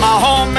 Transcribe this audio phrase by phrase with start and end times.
[0.00, 0.57] My home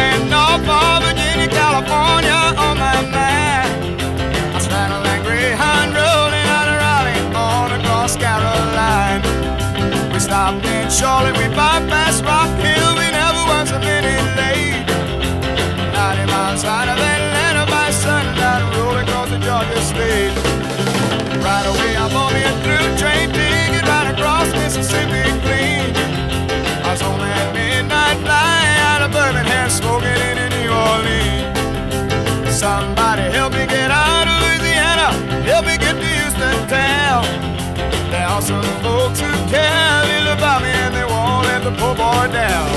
[38.41, 42.69] some folks who care little about me and they won't let the poor boy down.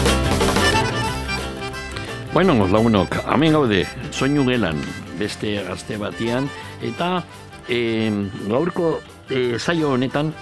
[2.33, 4.81] Bueno, lagunok, hemen gaude, soinu gelan,
[5.19, 6.49] beste gazte batian,
[6.83, 7.23] eta
[7.69, 8.11] e,
[8.49, 10.33] gaurko e, zaio honetan,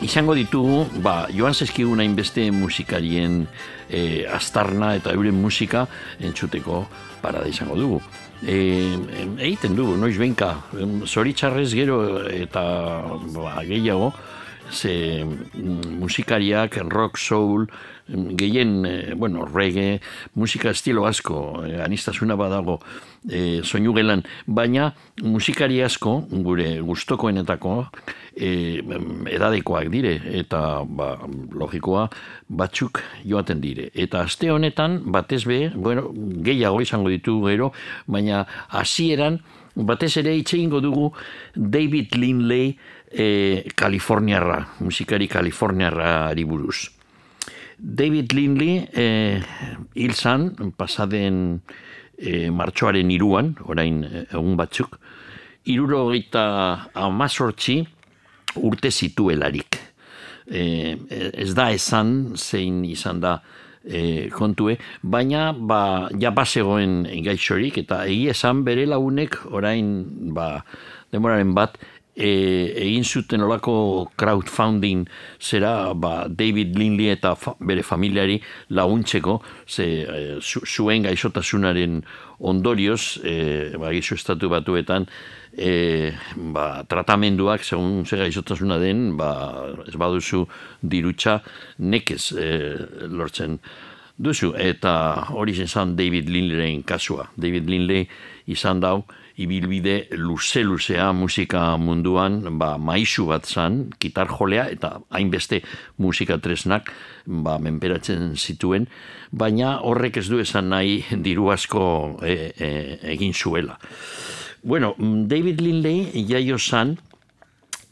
[0.00, 3.42] izango ditugu, ba, joan zezkigun hainbeste musikarien
[3.90, 5.86] e, astarna eta euren musika
[6.20, 6.86] entzuteko
[7.20, 8.00] parada izango dugu.
[8.46, 8.94] E,
[9.40, 10.54] egiten dugu, noiz benka,
[11.04, 12.62] zoritxarrez gero eta
[13.34, 14.14] ba, gehiago,
[14.70, 17.66] ze mm, musikariak, rock, soul,
[18.08, 20.00] mm, gehien, e, bueno, reggae,
[20.34, 22.80] musika estilo asko, e, anistasuna badago
[23.28, 27.86] e, soinu gelan, baina musikari asko, gure gustokoenetako,
[28.36, 28.82] e,
[29.32, 31.16] edadekoak dire, eta ba,
[31.52, 32.08] logikoa
[32.48, 33.90] batzuk joaten dire.
[33.94, 36.10] Eta aste honetan, batez be, bueno,
[36.42, 37.72] gehiago izango ditu gero,
[38.06, 39.40] baina hasieran
[39.76, 41.12] batez ere itxe dugu
[41.54, 42.78] David Lindley,
[43.16, 46.90] e, Kaliforniarra, musikari Kaliforniarra buruz.
[47.78, 49.40] David Lindley e,
[49.94, 51.60] hil zan, pasaden
[52.16, 54.98] e, martxoaren iruan, orain egun batzuk,
[55.64, 57.82] iruro gita amazortzi
[58.56, 59.80] urte zituelarik.
[60.46, 63.40] E, ez da esan, zein izan da
[63.84, 69.90] e, kontue, baina ba, ja basegoen gaixorik, eta egi esan bere lagunek orain
[70.34, 70.62] ba,
[71.12, 71.76] demoraren bat,
[72.16, 72.30] e,
[72.80, 75.06] egin zuten olako crowdfunding
[75.40, 78.40] zera ba, David Lindley eta bere familiari
[78.70, 82.00] laguntzeko ze e, zuen gaixotasunaren
[82.40, 85.06] ondorioz e, ba, estatu batuetan
[85.52, 90.46] e, ba, tratamenduak segun ze gaixotasuna den ba, ez baduzu
[90.82, 91.42] dirutxa
[91.78, 92.48] nekez e,
[93.08, 93.60] lortzen
[94.16, 94.54] duzu.
[94.56, 97.28] Eta hori zen David Lindleyen kasua.
[97.36, 98.08] David Lindley
[98.46, 99.04] izan dau
[99.36, 105.60] ibilbide luze-luzea musika munduan ba, maisu bat zan, kitar jolea eta hainbeste
[106.00, 106.90] musika tresnak
[107.26, 108.88] ba, menperatzen zituen,
[109.30, 111.84] baina horrek ez du esan nahi diru asko
[112.24, 112.70] e, e,
[113.16, 113.76] egin zuela.
[114.62, 116.96] Bueno, David Lindley jaio zan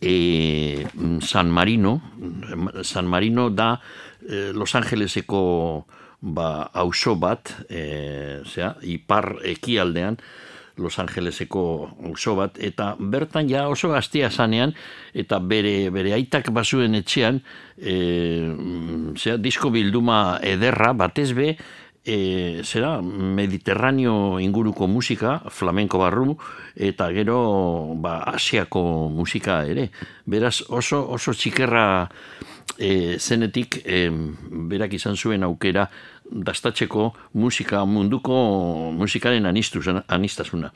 [0.01, 0.87] e,
[1.21, 2.01] San Marino,
[2.83, 3.81] San Marino da
[4.27, 5.87] e, Los Angeleseko
[6.21, 10.17] ba, auzo bat, e, zera, ipar ekialdean,
[10.77, 14.75] Los Angeleseko oso bat, eta bertan ja oso gaztia zanean,
[15.15, 17.41] eta bere, bere aitak basuen etxean,
[17.79, 17.95] e,
[19.15, 21.55] zera, disko bilduma ederra, batez be,
[22.05, 26.37] e, zera, mediterraneo inguruko musika, flamenko barru,
[26.77, 27.39] eta gero,
[27.97, 29.89] ba, asiako musika ere.
[30.27, 31.87] Beraz, oso, oso txikerra
[32.79, 34.09] e, zenetik, e,
[34.75, 35.89] berak izan zuen aukera,
[36.31, 38.35] dastatzeko musika munduko
[38.97, 40.73] musikaren anistasuna.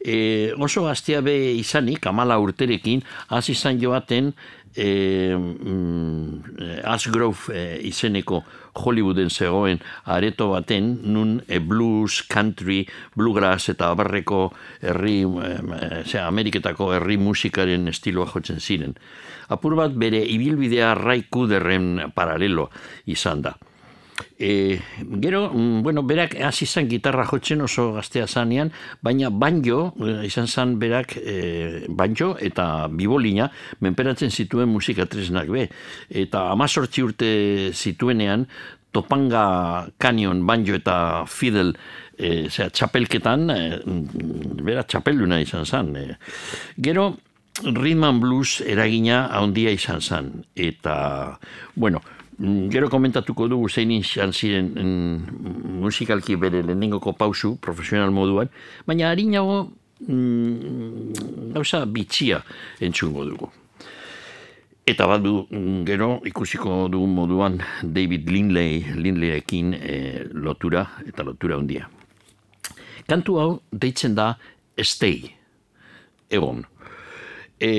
[0.00, 4.32] E, oso gaztea be izanik, amala urterekin, hasi izan joaten
[4.76, 8.42] e, mm, Asgrove e, izeneko
[8.76, 12.84] Hollywooden zegoen areto baten, nun e, blues, country,
[13.16, 14.50] bluegrass eta abarreko
[14.82, 18.94] herri, e, Ameriketako herri musikaren estiloa jotzen ziren.
[19.48, 22.70] Apur bat bere ibilbidea raikuderren paralelo
[23.06, 23.56] izan da.
[24.38, 24.80] E,
[25.20, 28.72] gero, mm, bueno, berak hasi izan gitarra jotzen oso gaztea zanean,
[29.02, 33.50] baina banjo, eh, izan zan berak e, banjo eta bibolina
[33.80, 35.68] menperatzen zituen musika tresnak be.
[36.10, 37.30] Eta amazortzi urte
[37.72, 38.46] zituenean,
[38.96, 41.74] Topanga Canyon banjo eta Fidel
[42.16, 43.60] e, zera, txapelketan, e,
[44.64, 45.92] bera txapelduna izan zan.
[45.96, 46.16] E.
[46.80, 47.10] Gero,
[47.64, 50.30] Rhythm and Blues eragina handia izan zan.
[50.56, 51.38] Eta,
[51.74, 52.02] bueno,
[52.38, 58.50] gero komentatuko dugu zein izan ziren mm, musikalki bere lehenengoko pausu, profesional moduan,
[58.86, 59.70] baina harinago
[60.06, 62.42] mm, gauza bitxia
[62.80, 63.48] entzungo dugu.
[64.86, 65.46] Eta bat du,
[65.88, 69.96] gero ikusiko dugu moduan David Lindley, Lindleyekin e,
[70.30, 71.88] lotura eta lotura handia.
[73.08, 74.36] Kantu hau deitzen da
[74.78, 75.24] Stay,
[76.30, 76.62] egon.
[77.58, 77.70] E,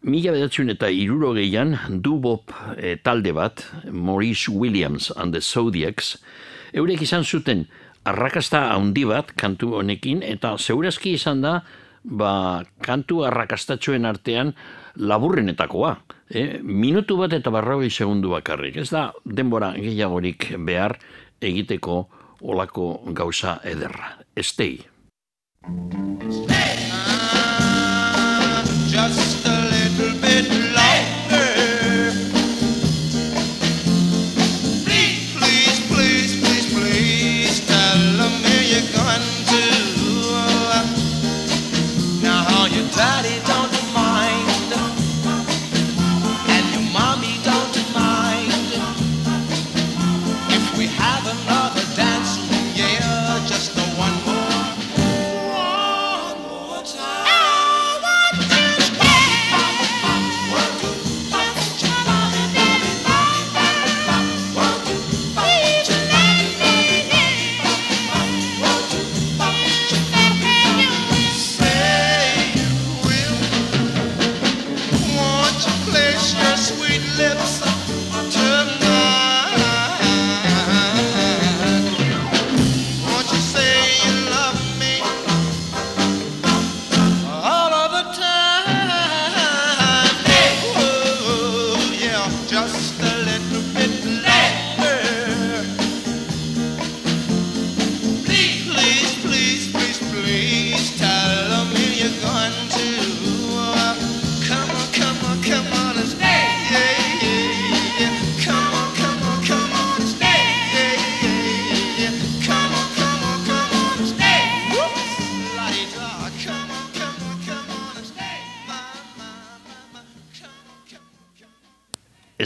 [0.00, 6.16] Mila bedatzen eta iruro gehian, dubop e, talde bat, Maurice Williams and the Zodiacs,
[6.72, 7.66] Eurek izan zuten
[8.08, 11.58] arrakasta handi bat kantu honekin, eta zeurazki izan da,
[12.04, 14.54] ba, kantu arrakastatxoen artean
[14.96, 15.96] laburrenetakoa.
[16.30, 16.62] Eh?
[16.62, 18.78] Minutu bat eta barraui segundu bakarrik.
[18.80, 20.96] Ez da denbora gehiagorik behar
[21.42, 22.06] egiteko
[22.40, 24.16] olako gauza ederra.
[24.36, 24.78] Estei.
[26.20, 26.89] Just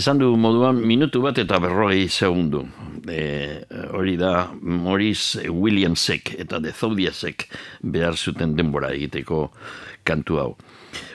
[0.05, 2.59] Esan du moduan minutu bat eta berrogei segundu.
[3.09, 3.65] E,
[3.97, 7.47] hori da Maurice Williamsek eta The Zodiasek
[7.81, 9.47] behar zuten denbora egiteko
[10.05, 10.51] kantu hau.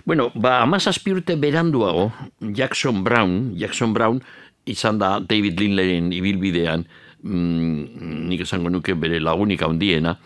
[0.10, 2.08] Bueno, ba, amazazpi urte beranduago,
[2.42, 4.24] Jackson Brown, Jackson Brown
[4.66, 6.88] izan da David Lindleyen ibilbidean,
[7.22, 10.18] mm, nik esango nuke bere lagunik handiena,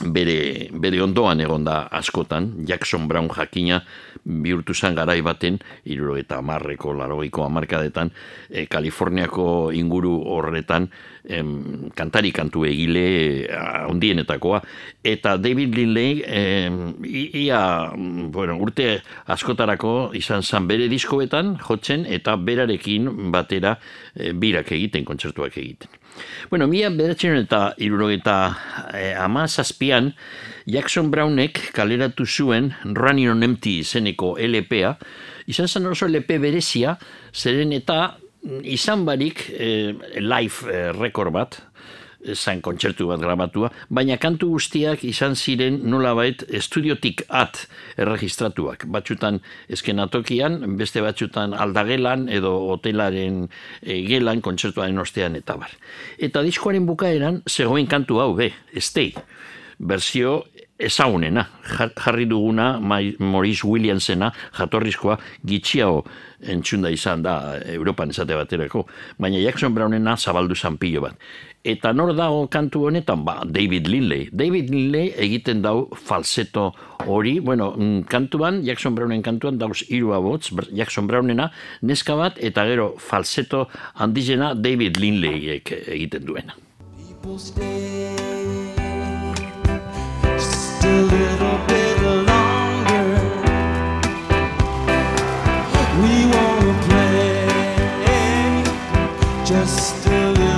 [0.00, 3.80] bere, bere ondoan egon da askotan, Jackson Brown jakina
[4.24, 8.10] bihurtu zen garai baten, iruro eta amarreko, larogeiko amarkadetan,
[8.48, 10.88] e, Kaliforniako inguru horretan,
[11.24, 13.04] em, kantari kantu egile
[13.44, 14.62] eh, handienetakoa,
[15.04, 17.92] eta David Lindley, em, ia,
[18.32, 23.76] bueno, urte askotarako izan zen bere diskoetan jotzen, eta berarekin batera
[24.14, 25.99] e, birak egiten, kontzertuak egiten.
[26.50, 28.36] Bueno, mila bederatzeron eta irurogeta
[28.94, 30.14] eh, ama zazpian,
[30.66, 34.96] Jackson Brownek kaleratu zuen Running on Empty izeneko LPA,
[35.50, 36.96] izan zen oso LP berezia,
[37.34, 41.60] zeren eta mm, izan barik eh, live eh, record bat,
[42.34, 48.84] zain kontzertu bat grabatua, baina kantu guztiak izan ziren nolabait estudiotik at erregistratuak.
[48.92, 49.40] Batxutan
[49.72, 53.46] eskenatokian, beste batxutan aldagelan edo hotelaren
[53.82, 55.72] e, gelan kontzertuaren ostean eta bar.
[56.18, 59.14] Eta diskoaren bukaeran zegoen kantu hau be, Stay,
[59.78, 60.44] berzio
[60.80, 61.44] ezagunena,
[61.76, 66.04] jar- jarri duguna Maurice Williamsena, jatorrizkoa gitxiago
[66.40, 68.86] entzunda izan da Europan esate baterako,
[69.20, 71.18] baina Jackson Brownena zabaldu zanpilo bat.
[71.60, 73.20] Eta nor dago kantu honetan?
[73.20, 74.30] Ba, David Lindley.
[74.32, 76.70] David Lindley egiten dau falseto
[77.04, 81.50] hori, bueno, mm, kantuan, Jackson Brownen kantuan dauz hiru abots, Jackson Brownena,
[81.82, 83.68] neska bat, eta gero falseto
[84.00, 86.56] handizena David Lindleyek egiten duena.
[90.40, 93.04] Just a little bit longer.
[96.00, 97.50] We wanna play
[99.44, 100.49] just a little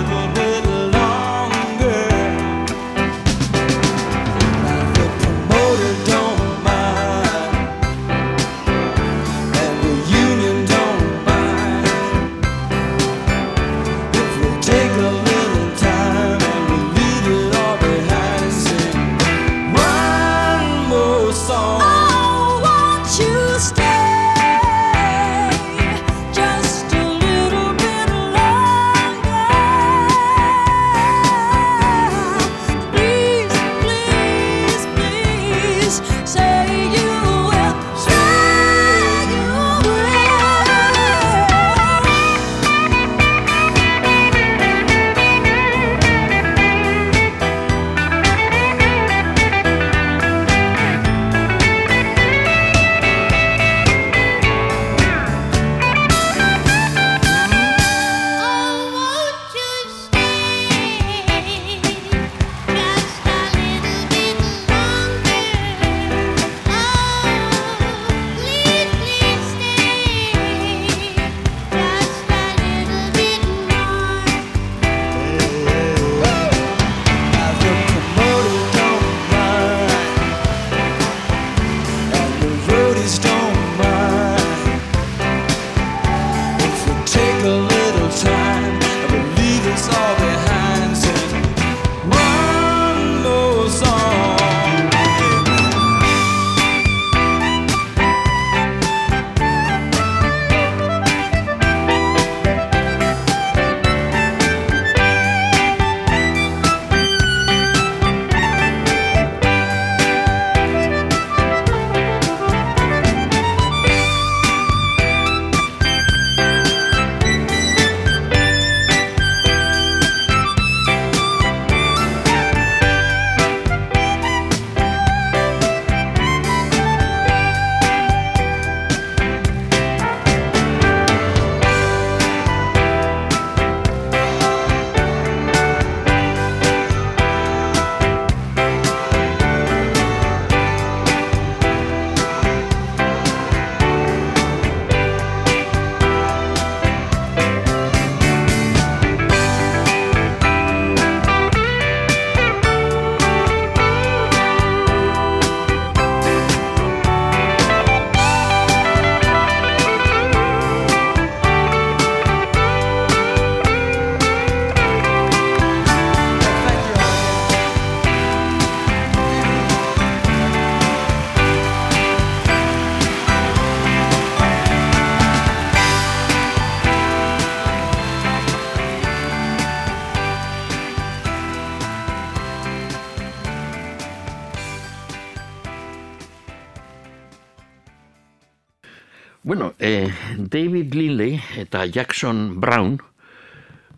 [191.93, 192.99] Jackson Brown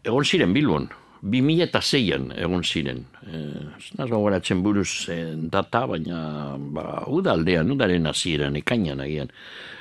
[0.05, 0.89] egon ziren Bilbon.
[1.25, 2.99] 2006an egon ziren.
[3.25, 6.19] Eh, ez naz gogoratzen buruz eh, data, baina
[6.59, 9.33] ba, udaldean, udaren hasieran ekainan agian.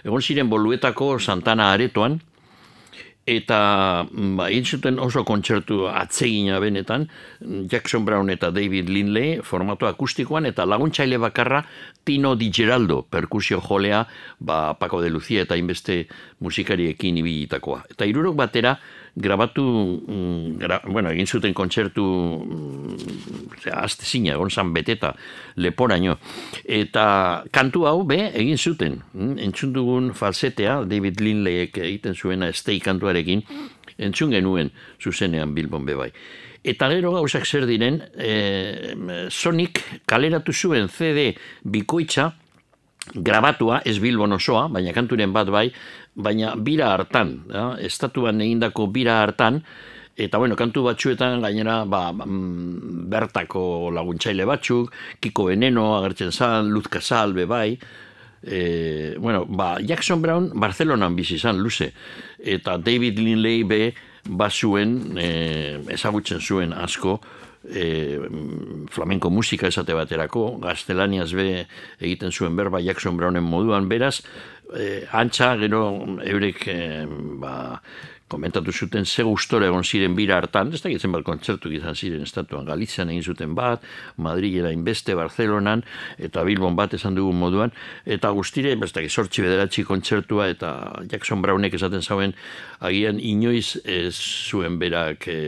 [0.08, 2.22] Egon ziren boluetako Santana aretoan,
[3.26, 7.08] eta mm, ba, zuten oso kontzertu atsegina benetan,
[7.72, 11.64] Jackson Brown eta David Lindley formatu akustikoan, eta laguntzaile bakarra
[12.04, 14.06] Tino Di Geraldo, perkusio jolea,
[14.40, 16.08] ba, Paco de Lucia eta inbeste
[16.40, 17.86] musikariekin ibilitakoa.
[17.92, 18.78] Eta irurok batera,
[19.16, 19.64] grabatu,
[20.08, 25.14] mm, gra, bueno, egin zuten kontzertu mm, azte zina, egon zan beteta,
[25.56, 26.18] leporaino.
[26.66, 29.02] Eta kantu hau, be, egin zuten.
[29.14, 33.46] Mm, Entzun dugun falsetea, David Lindleyek egiten zuena stay kantuarekin,
[33.98, 36.10] entzun genuen zuzenean Bilbon bebai.
[36.64, 42.32] Eta gero gauzak zer diren, e, Sonic kaleratu zuen CD bikoitza,
[43.14, 45.68] grabatua, ez Bilbon osoa, baina kanturen bat bai,
[46.16, 47.74] baina bira hartan, ja?
[47.82, 49.64] estatuan egindako bira hartan,
[50.16, 56.88] eta bueno, kantu batzuetan gainera ba, mm, bertako laguntzaile batzuk, Kiko Veneno agertzen zan, Luz
[56.88, 57.80] Casal be bai,
[58.44, 61.94] e, bueno, ba, Jackson Brown Barcelonan bizi izan luze,
[62.38, 63.94] eta David Lindley be
[64.30, 67.20] bazuen, e, ezagutzen zuen asko,
[67.64, 68.20] e,
[68.92, 71.66] flamenko musika esate baterako, gaztelaniaz be
[72.00, 74.22] egiten zuen berba Jackson Brownen moduan, beraz,
[74.78, 75.84] e, antxa, gero
[76.24, 76.80] eurek e,
[77.42, 77.56] ba,
[78.34, 82.66] komentatu zuten ze gustora egon ziren bira hartan, ez dakitzen bat kontzertu izan ziren estatuan.
[82.66, 83.86] Galizian egin zuten bat,
[84.18, 85.84] Madrilera inbeste, Barcelonan,
[86.18, 87.74] eta Bilbon bat esan dugun moduan,
[88.06, 90.74] eta guztire, ez dakit, sortzi bederatzi kontzertua, eta
[91.12, 92.34] Jackson Brownek esaten zauen,
[92.82, 95.42] agian inoiz ez zuen berak e,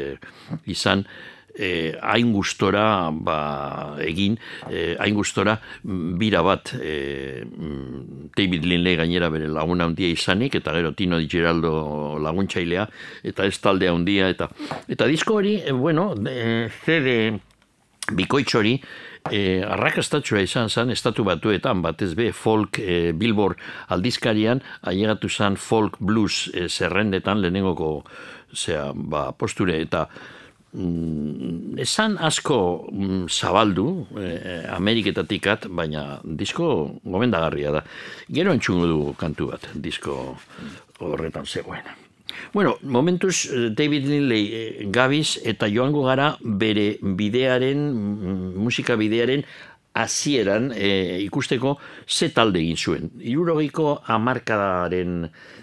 [0.70, 1.08] izan,
[1.57, 4.38] eh, hain gustora ba, egin,
[4.69, 10.55] eh, hain gustora mm, bira bat eh, mm, David Lindley gainera bere laguna handia izanik,
[10.55, 12.88] eta gero Tino Di Geraldo laguntzailea,
[13.24, 14.50] eta ez taldea handia, eta
[14.88, 16.13] eta disko hori, eh, bueno,
[16.85, 17.35] CD
[18.13, 18.75] bikoitz hori,
[19.31, 23.57] eh, arrakastatxua izan zen estatu batuetan, batez be folk eh, Billboard
[23.89, 28.03] aldizkarian, ailegatu zen folk blues eh, zerrendetan lehenengoko
[28.53, 30.05] zera, ba, posture, eta
[30.75, 32.60] mm, esan asko
[32.91, 36.70] mm, zabaldu eh, Ameriketatikat, baina disko
[37.03, 37.84] gomendagarria da.
[38.29, 40.36] Gero entzungo du kantu bat, disko
[41.00, 41.96] horretan zegoen.
[42.53, 49.46] Bueno, momentuz eh, David Lindley eh, gabiz eta joango gara bere bidearen, mm, musika bidearen
[49.95, 53.11] hasieran eh, ikusteko ze talde egin zuen.
[53.23, 55.21] Irurogeiko amarkadaren,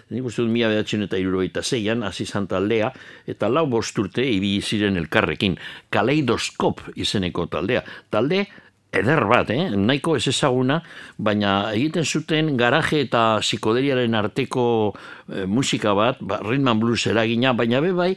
[0.09, 2.89] nik uste dut mila behatzen eta irurogeita zeian, hasi zan taldea,
[3.29, 5.59] eta lau bosturte ibili ziren elkarrekin.
[5.93, 7.83] Kaleidoskop izeneko taldea.
[8.09, 8.47] Talde
[8.93, 9.71] eder bat, eh?
[9.73, 10.79] nahiko ez ezaguna,
[11.17, 17.53] baina egiten zuten garaje eta psikoderiaren arteko eh, musika bat, ba, rhythm and blues eragina,
[17.57, 18.11] baina be bai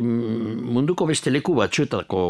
[0.00, 2.20] munduko beste leku batzuetako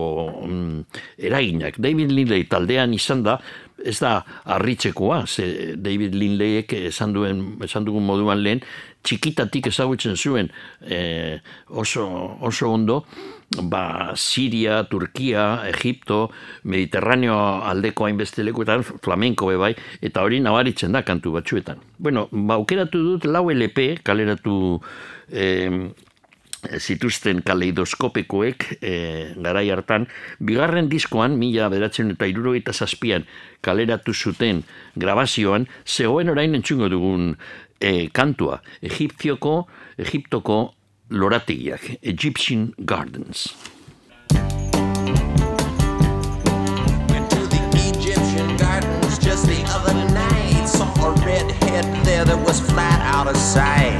[0.46, 1.76] mm, eraginak.
[1.76, 3.36] David Lindley taldean izan da,
[3.84, 8.62] ez da harritzekoa, ze David Lindleyek esan, duen, esan dugun moduan lehen,
[9.02, 10.50] txikitatik ezagutzen zuen
[10.82, 12.04] eh, oso,
[12.40, 13.04] oso ondo,
[13.62, 16.30] ba, Siria, Turkia, Egipto,
[16.64, 21.80] Mediterraneo aldeko hainbeste lekuetan, flamenko be bai, eta hori nabaritzen da kantu batzuetan.
[21.98, 24.54] Bueno, ba, aukeratu dut lau LP, kaleratu
[25.32, 25.90] eh,
[26.78, 28.92] zituzten kaleidoskopekoek e,
[29.40, 30.06] garai hartan,
[30.44, 33.24] bigarren diskoan, mila beratzen eta irurogeita zazpian
[33.64, 34.62] kaleratu zuten
[34.96, 37.34] grabazioan, zegoen orain entzungo dugun
[37.80, 39.66] e, kantua, Egipzioko,
[39.98, 40.74] Egiptoko
[41.10, 43.54] lorategiak, Egyptian Gardens.
[47.08, 50.66] Went to the Egyptian gardens just the other night.
[50.66, 53.98] Saw a redhead there that was flat out of sight.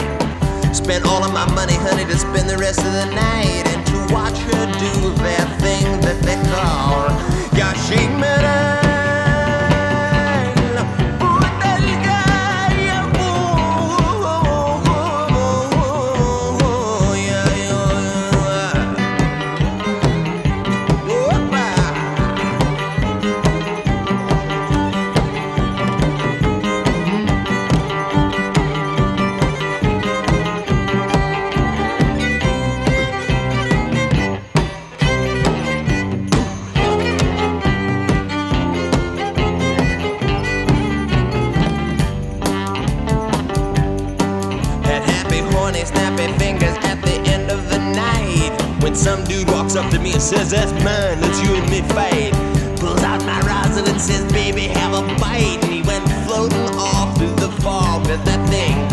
[0.72, 4.14] Spent all of my money, honey, to spend the rest of the night and to
[4.14, 7.10] watch her do that thing that they call.
[48.90, 51.80] When some dude walks up to me and says, That's mine, let's you and me
[51.94, 52.32] fight.
[52.80, 55.60] Pulls out my rosin and says, Baby, have a bite.
[55.62, 58.89] And he went floating off through the fog with that thing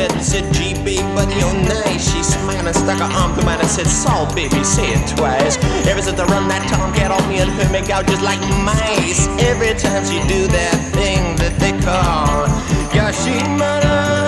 [0.00, 2.12] redhead and said, Gee, babe, buddy, you're nice.
[2.12, 5.56] She smiled and stuck her arm through mine and said, Saul, baby, say it twice.
[5.86, 9.26] Ever since I run that tomcat on me and her make out just like mice.
[9.38, 12.46] Every time she do that thing that they call
[12.92, 13.80] Yashimara.
[14.00, 14.19] David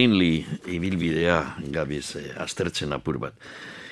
[0.00, 0.40] Linley
[0.72, 1.42] ibilbidea
[1.74, 3.36] gabiz eh, aztertzen apur bat.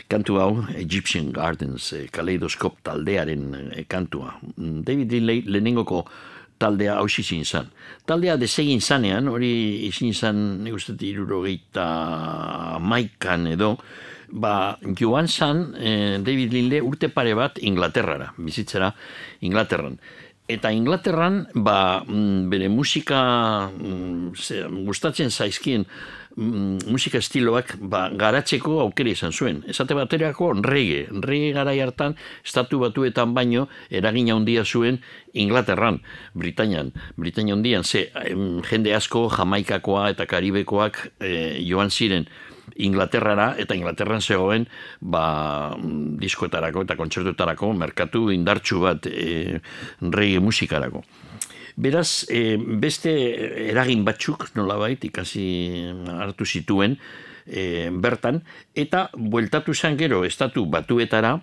[0.08, 3.44] Kantu hau Egyptian Gardens eh, kaleidoskop taldearen
[3.74, 4.38] eh, kantua.
[4.56, 6.06] Mm, David Linley lehenengoko
[6.58, 7.68] taldea hausi zin zan.
[8.08, 9.50] Taldea desegin zanean, hori
[9.86, 11.88] izin zan, nik uste irurogeita
[12.80, 13.74] maikan edo,
[14.32, 18.90] ba, joan zan eh, David Linley urte pare bat Inglaterrara, bizitzera
[19.40, 20.00] Inglaterran.
[20.48, 25.84] Eta Inglaterran, ba, mm, bere musika mm, ze, gustatzen zaizkien
[26.36, 29.60] mm, musika estiloak ba, garatzeko aukera izan zuen.
[29.68, 31.04] Esate baterako reggae.
[31.12, 35.02] Reggae garai hartan, estatu batuetan baino, eragina handia zuen
[35.36, 36.00] Inglaterran,
[36.32, 36.94] Britainian.
[37.20, 38.08] Britaina handian, ze
[38.70, 42.24] jende asko Jamaikakoa eta Karibekoak eh, joan ziren
[42.76, 44.66] Inglaterrara eta Inglaterran zegoen
[45.00, 45.74] ba,
[46.20, 49.60] diskoetarako eta kontzertuetarako merkatu indartsu bat e,
[50.00, 51.04] reggae musikarako.
[51.78, 53.12] Beraz, e, beste
[53.70, 55.46] eragin batzuk nolabait ikasi
[56.18, 56.96] hartu zituen
[57.46, 58.42] e, bertan,
[58.74, 61.38] eta bueltatu zen gero estatu batuetara,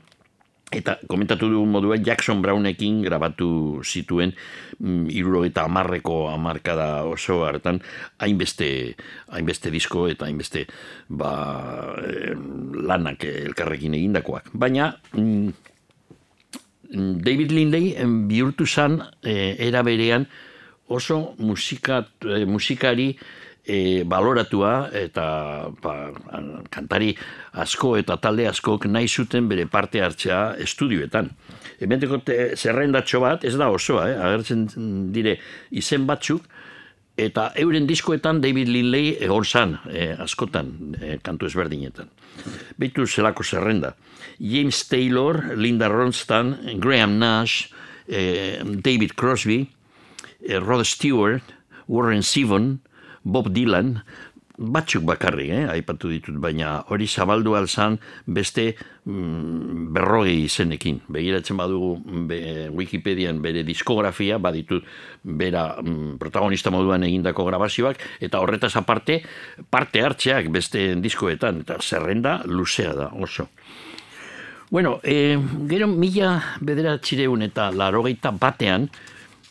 [0.73, 4.34] Eta komentatu dugun moduan Jackson Brownekin grabatu zituen
[4.80, 5.06] mm,
[5.45, 7.80] eta amarreko amarkada oso hartan
[8.17, 8.95] hainbeste,
[9.30, 10.65] hainbeste disko eta hainbeste
[11.10, 11.93] ba,
[12.82, 14.49] lanak elkarrekin egindakoak.
[14.54, 15.54] Baina mm,
[17.21, 17.95] David Lindley
[18.28, 20.25] bihurtu zan eh, era berean
[20.88, 23.15] oso musika, eh, musikari
[23.65, 25.25] e, baloratua eta
[25.82, 25.95] ba,
[26.69, 27.13] kantari
[27.54, 31.32] asko eta talde askok nahi zuten bere parte hartzea estudioetan.
[31.82, 32.21] Ementeko
[32.56, 34.15] zerrendatxo bat, ez da osoa, eh?
[34.30, 34.67] agertzen
[35.12, 35.38] dire
[35.75, 36.45] izen batzuk,
[37.17, 42.10] eta euren diskoetan David Lindley egon zan, eh, askotan, eh, kantu ezberdinetan.
[42.78, 43.95] Beitu zelako zerrenda.
[44.39, 47.71] James Taylor, Linda Ronstadt, Graham Nash,
[48.08, 49.69] eh, David Crosby,
[50.47, 51.43] eh, Rod Stewart,
[51.88, 52.80] Warren Zevon,
[53.25, 53.97] Bob Dylan,
[54.57, 61.01] batzuk bakarrik, eh, aipatu ditut, baina hori zabaldu alzan beste mm, berrogei izenekin.
[61.11, 61.97] Begiratzen badugu
[62.29, 64.85] be, Wikipedian bere diskografia, baditut
[65.23, 69.21] bera mm, protagonista moduan egindako grabazioak, eta horretaz aparte,
[69.69, 73.49] parte hartzeak beste diskoetan, eta zerrenda luzea da, oso.
[74.71, 75.38] Bueno, eh,
[75.69, 78.89] gero mila bederatzireun eta larogeita batean,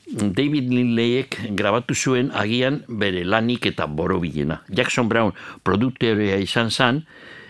[0.07, 4.61] David Lindleyek grabatu zuen agian bere lanik eta borobilena.
[4.69, 5.33] Jackson Brown
[5.64, 7.05] produktorea izan zan,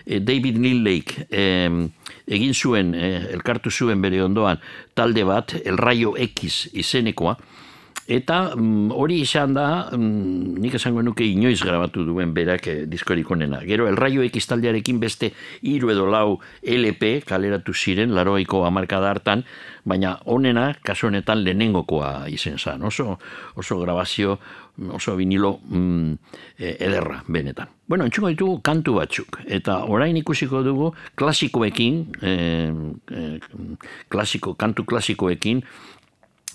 [0.05, 1.15] eh, David Lindleyek
[2.27, 4.59] egin zuen, eh, elkartu zuen bere ondoan
[4.93, 7.37] talde bat, El Rayo X izenekoa,
[8.05, 13.31] Eta mm, hori izan da, mm, nik esango nuke inoiz grabatu duen berak eh, diskorik
[13.31, 13.63] onena.
[13.65, 15.31] Gero, El Rayo X taldearekin beste
[15.65, 19.41] hiru edo lau LP kaleratu ziren, laroiko amarkada hartan,
[19.85, 22.83] baina onena, kasu honetan lehenengokoa izen zan.
[22.85, 23.17] Oso,
[23.55, 24.37] oso grabazio,
[24.91, 26.13] oso vinilo mm,
[26.59, 27.69] eh, ederra, benetan.
[27.87, 29.39] Bueno, entxungo ditugu kantu batzuk.
[29.45, 32.73] Eta orain ikusiko dugu klasikoekin, eh,
[33.13, 33.39] eh,
[34.09, 35.61] klasiko, kantu klasikoekin,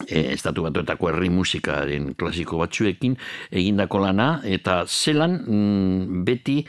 [0.06, 3.16] e, estatu batuetako herri musikaren klasiko batzuekin
[3.50, 6.60] egindako lana eta zelan mm, beti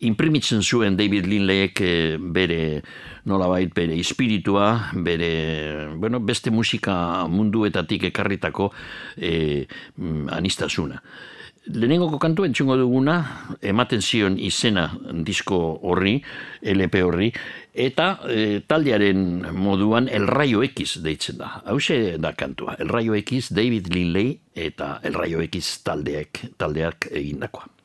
[0.00, 2.82] imprimitzen zuen David Lindleyek e, bere
[3.28, 8.70] nolabait bere espiritua, bere bueno, beste musika munduetatik ekarritako
[9.16, 11.02] e, mm, anistasuna.
[11.68, 13.18] Lehenengoko kantu entzungo duguna,
[13.60, 14.86] ematen zion izena
[15.26, 16.14] disko horri,
[16.64, 17.28] LP horri,
[17.76, 21.60] eta e, taldearen moduan El Rayo X deitzen da.
[21.68, 21.78] Hau
[22.18, 22.76] da kantua.
[22.78, 27.77] El Rayo X, David Lindley eta El Rayo X taldeak, taldeak egindakoa.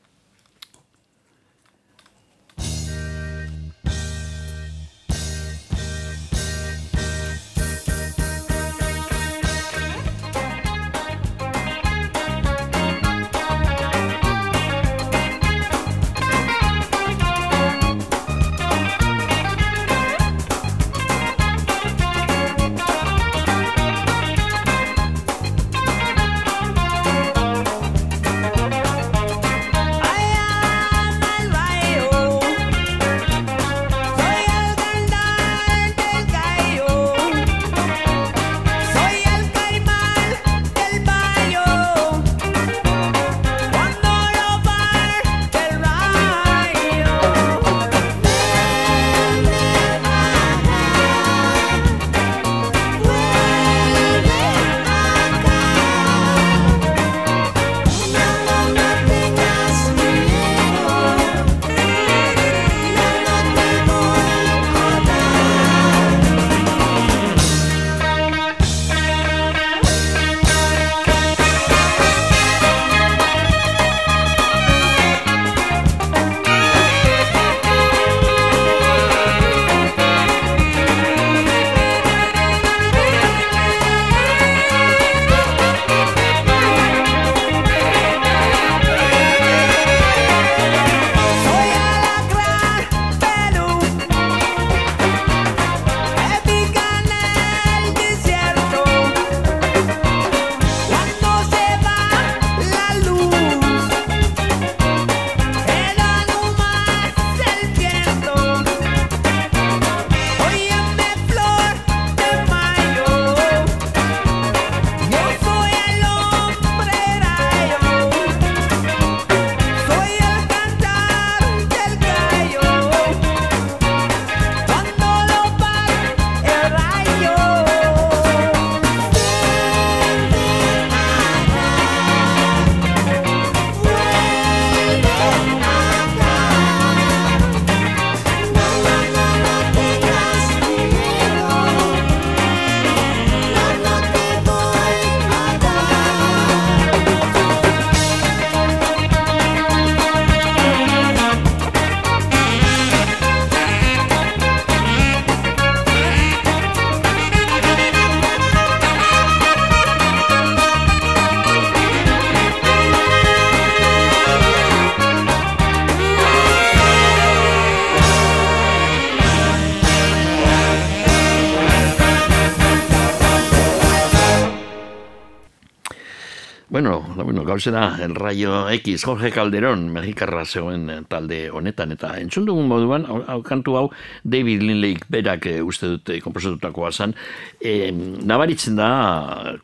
[177.34, 182.46] Bueno, gauze da, el rayo X, Jorge Calderón, mexikarra zegoen eh, talde honetan, eta entzun
[182.46, 183.88] dugun moduan, hau, kantu hau,
[184.22, 187.16] David Lindley berak eh, uste dute komposatutakoa zan,
[187.58, 188.90] e, nabaritzen da,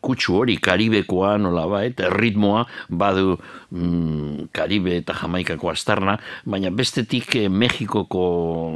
[0.01, 6.17] kutsu hori, karibekoa nola bait, ritmoa, badu mm, Karibe eta Jamaikako astarna,
[6.49, 8.25] baina bestetik eh, Mexikoko,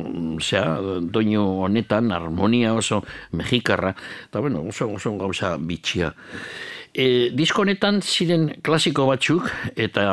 [0.06, 3.02] mm, zera, doinu honetan, harmonia oso
[3.34, 3.96] mexikarra,
[4.30, 6.14] eta bueno, oso, oso gauza bitxia.
[6.94, 10.04] E, disko honetan ziren klasiko batzuk eta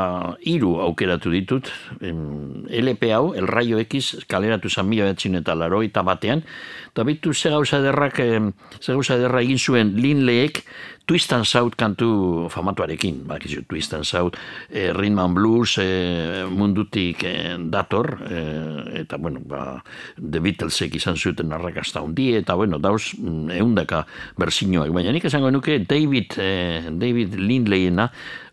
[0.48, 1.68] hiru aukeratu ditut.
[2.00, 6.40] Em, LP hau, El Rayo X, kaleratu zan mila behatzen eta laro eta batean.
[6.88, 10.64] Eta bitu ze gauza derrak, ze gauza derra egin zuen Linleek
[11.10, 13.26] Twist and Shout kantu famatuarekin.
[13.26, 14.36] Bakizu, Twist and Shout,
[14.70, 18.14] e, Rhythm and Blues e, mundutik e, dator.
[18.30, 19.82] E, eta, bueno, ba,
[20.14, 24.04] The Beatlesek izan zuten arrakasta hundi, eta, bueno, dauz, mm, eundaka
[24.38, 24.92] berzinoak.
[24.94, 26.50] Baina nik esango nuke David, e,
[26.90, 28.08] David Lindleyena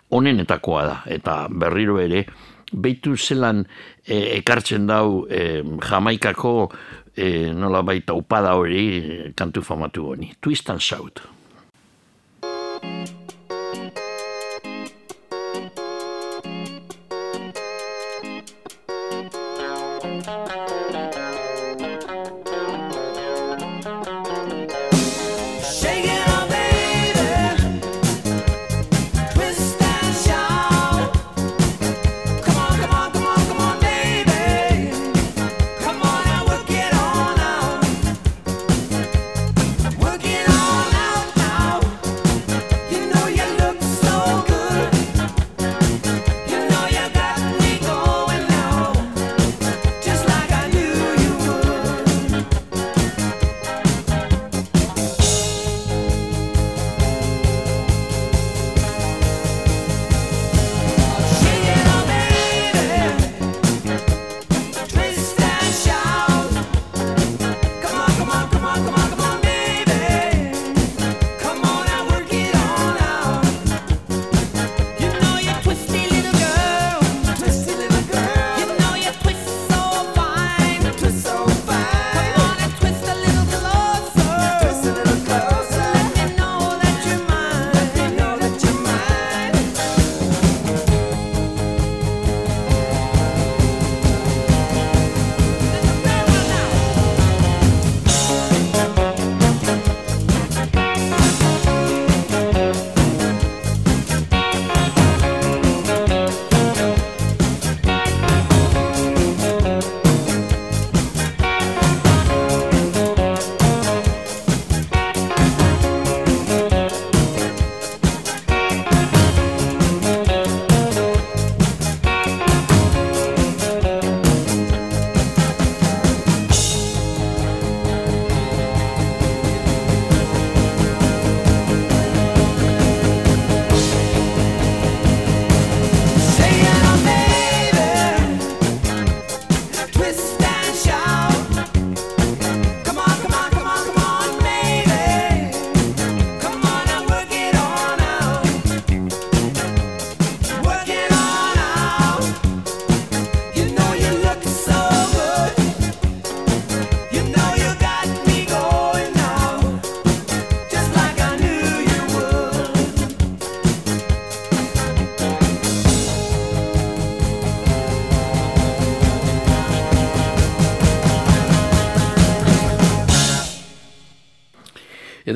[0.09, 0.99] onenetakoa da.
[1.11, 2.25] Eta berriro ere,
[2.73, 3.63] beitu zelan
[4.05, 6.53] e, ekartzen dau e, Jamaikako
[7.15, 10.33] e, nola baita upada hori kantu famatu honi.
[10.41, 11.36] Twist and Shout.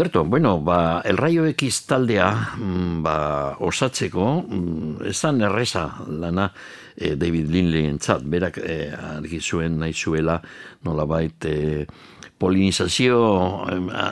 [0.02, 6.48] Ederto, bueno, ba, El Rayo X taldea mm, ba, osatzeko, mm, ez da erreza lana
[6.98, 10.40] eh, David Lindley entzat, berak eh, argi zuen nahi zuela
[10.82, 11.86] nolabait eh,
[12.42, 13.20] polinizazio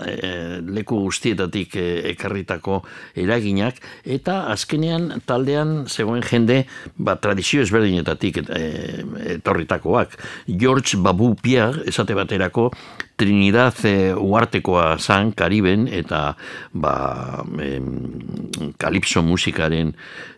[0.05, 2.83] eh, leku guztietatik eh, ekarritako
[3.17, 6.59] eraginak, eta azkenean taldean zegoen jende
[7.09, 9.03] ba, tradizio ezberdinetatik eh,
[9.37, 10.15] etorritakoak.
[10.47, 12.69] George Babu Pierre, esate baterako,
[13.19, 16.37] Trinidad e, uartekoa zan, Kariben, eta
[16.71, 16.93] ba,
[17.59, 17.89] em,
[18.79, 19.91] kalipso musikaren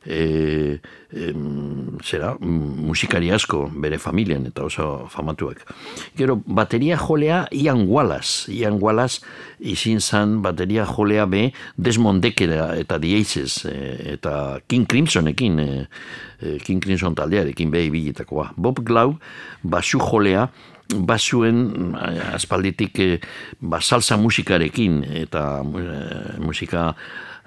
[0.05, 0.79] e,
[1.13, 5.63] em, zera, musikari asko bere familian eta oso famatuak.
[6.17, 8.51] Gero, bateria jolea Ian Wallace.
[8.51, 9.21] Ian Wallace
[9.59, 15.87] izin zan bateria jolea be Desmond Decker eta Aces e, eta King Crimsonekin e,
[16.39, 18.53] e, King Crimson taldearekin behi bilitakoa.
[18.57, 19.17] Bob Glau
[19.63, 20.49] basu jolea
[20.91, 21.95] basuen
[22.33, 23.19] aspalditik eh,
[23.59, 26.91] ba, salsa musikarekin eta musika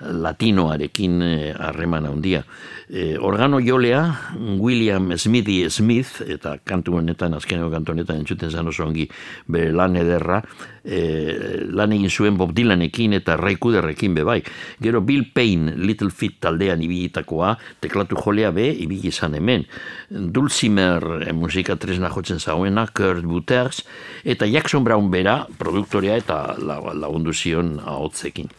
[0.01, 2.43] latinoarekin eh, harreman handia.
[2.89, 4.03] E, organo jolea,
[4.59, 9.07] William Smithy Smith, eta kantu honetan, azkeneko kantu honetan entzuten zen oso ongi
[9.47, 10.43] bere lan ederra,
[10.85, 11.01] e,
[11.73, 14.43] lan egin zuen Bob Dylanekin eta Ray Cooderrekin bebai.
[14.83, 19.65] Gero Bill Payne, Little Feat taldean ibilitakoa, teklatu jolea be, ibili izan hemen.
[20.11, 23.85] Dulcimer e, musika tresna jotzen zauena, Kurt Butters,
[24.25, 28.53] eta Jackson Brown bera, produktorea eta la- lagundu zion ahotzekin.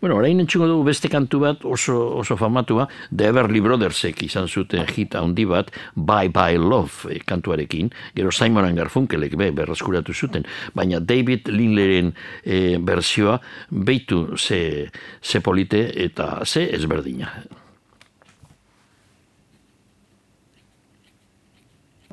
[0.00, 4.86] Bueno, orain entxungo dugu beste kantu bat oso, oso famatua, The Everly Brothersek izan zuten
[4.90, 11.00] hit handi bat, Bye Bye Love eh, kantuarekin, gero Simon Garfunkelek be, berraskuratu zuten, baina
[11.00, 13.38] David Lindleren eh, berzioa
[13.70, 14.90] beitu ze,
[15.22, 17.32] ze polite eta ze ezberdina.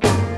[0.01, 0.30] Bye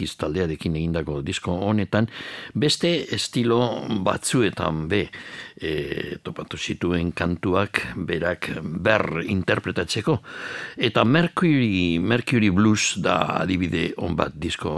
[0.00, 2.08] X taldearekin egindako disko honetan,
[2.54, 3.60] beste estilo
[4.04, 5.02] batzuetan be
[5.60, 10.18] eh, topatu zituen kantuak berak ber interpretatzeko.
[10.76, 14.72] Eta Mercury, Mercury Blues da adibide on bat disko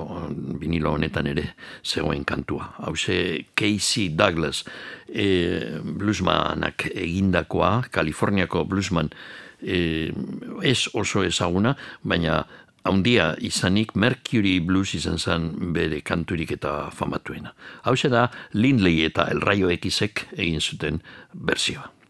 [0.61, 1.53] vinilo honetan ere
[1.85, 2.73] zegoen kantua.
[2.87, 4.65] Hauze Casey Douglas
[5.09, 9.11] eh, bluesmanak egindakoa, Kaliforniako bluesman
[9.63, 10.13] eh,
[10.63, 12.43] ez oso ezaguna, baina
[12.85, 17.55] haundia izanik Mercury Blues izan zen bere kanturik eta famatuena.
[17.83, 21.03] Hau da Lindley eta El Rayo Xek egin zuten
[21.33, 22.02] berzioa.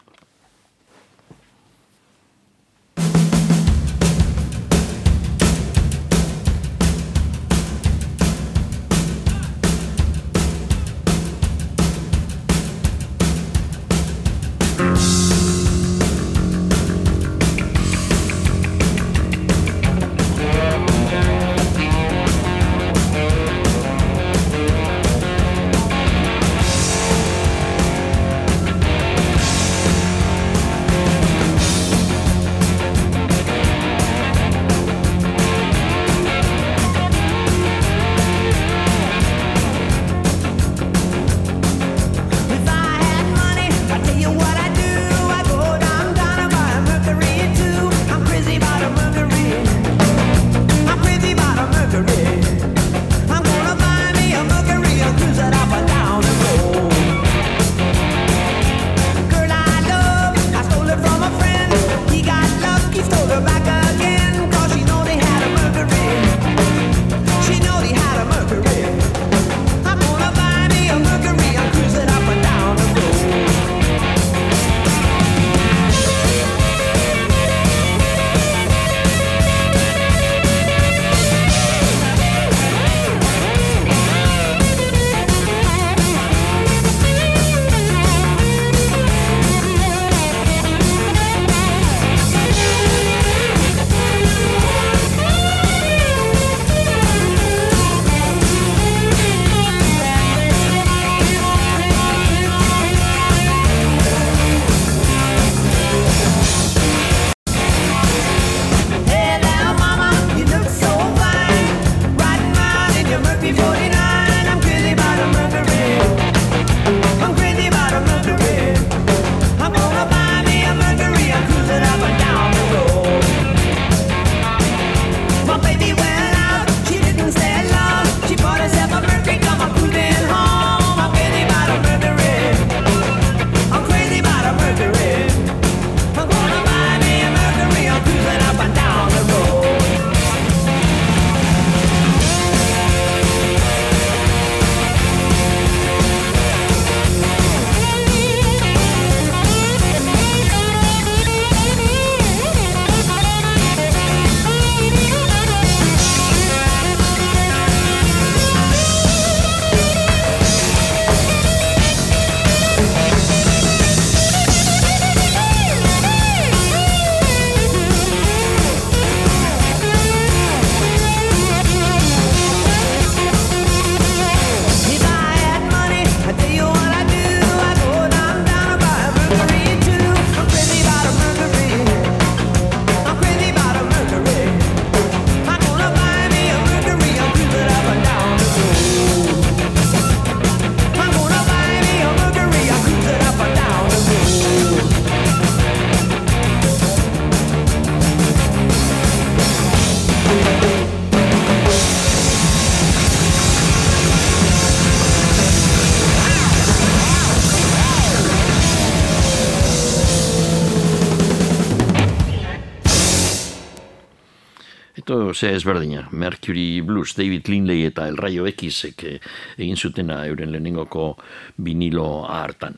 [215.43, 219.18] Ze ezberdina, Mercury Blues, David Lindley eta El Rayo Xek eh,
[219.59, 221.16] egin zutena euren lehenengoko
[221.57, 222.76] vinilo hartan.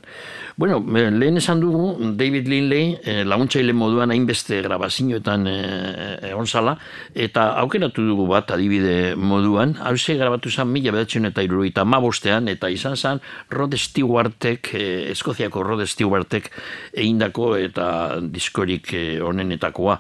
[0.56, 6.78] Bueno, eh, lehen esan dugu, David Lindley eh, laguntzaile moduan hainbeste grabazioetan eh, egon zala,
[7.12, 12.70] eta aukeratu dugu bat adibide moduan, hause grabatu zen mila bedatzen eta iruroita mabostean, eta
[12.72, 16.48] izan zen Rod Stewartek, eh, Eskoziako Rod Stewartek
[16.94, 17.90] egindako eta
[18.24, 19.98] diskorik eh, onenetakoa.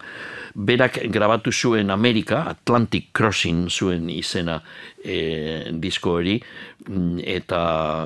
[0.54, 4.60] Berak grabatu zuen Amerika, Atlantic Crossing zuen izena
[5.02, 6.36] e, disko hori,
[6.86, 7.60] mm, eta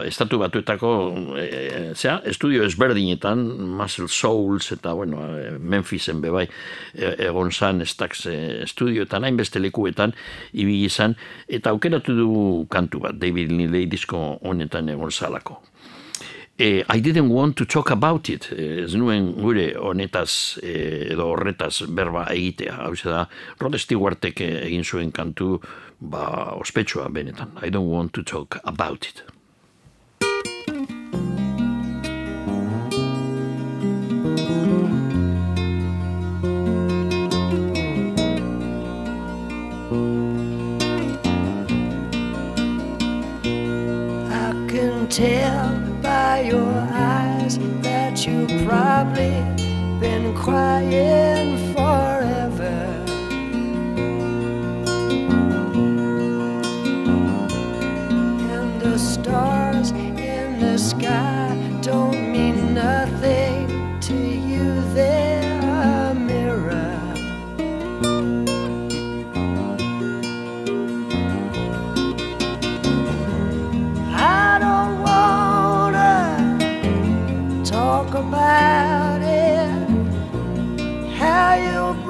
[0.08, 0.92] estatu batuetako
[1.36, 3.44] e, zera, estudio ezberdinetan,
[3.76, 6.46] Muscle Souls eta bueno, e, Memphisen bebai
[6.96, 10.16] egon zan Stax e, estudioetan, hainbeste lekuetan
[10.54, 11.18] ibili izan,
[11.48, 12.30] eta aukeratu du
[12.72, 15.60] kantu bat, David Lindley disko honetan egon zalako.
[16.60, 18.48] Eh, I didn't want to talk about it.
[18.50, 22.80] Eh, ez nuen gure honetaz eh, edo horretaz berba egitea.
[22.82, 23.28] Hau da,
[23.62, 25.60] Rod Stewartek eh, egin zuen kantu
[26.00, 26.26] ba,
[26.58, 27.54] ospetsua benetan.
[27.62, 29.37] I don't want to talk about it.
[48.64, 49.30] Probably
[50.00, 52.17] been crying forever.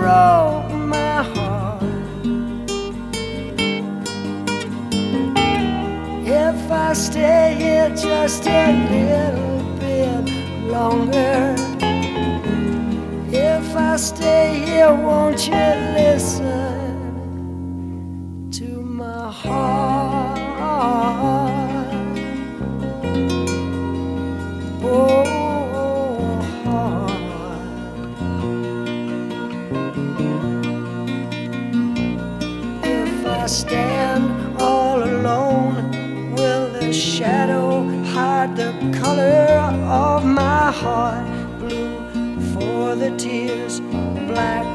[0.09, 1.83] Broke my heart.
[6.45, 10.25] If I stay here just a little bit
[10.75, 11.55] longer.
[13.31, 15.67] If I stay here, won't you
[16.01, 16.79] listen?
[18.51, 20.39] to my heart.
[33.49, 39.49] Stand all alone, will the shadow hide the color
[39.89, 41.27] of my heart?
[41.59, 44.67] Blue for the tears, black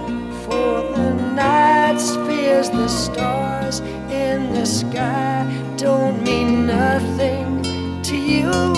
[0.43, 2.71] for the night's fears.
[2.71, 5.45] The stars in the sky
[5.77, 7.61] don't mean nothing
[8.01, 8.73] to you,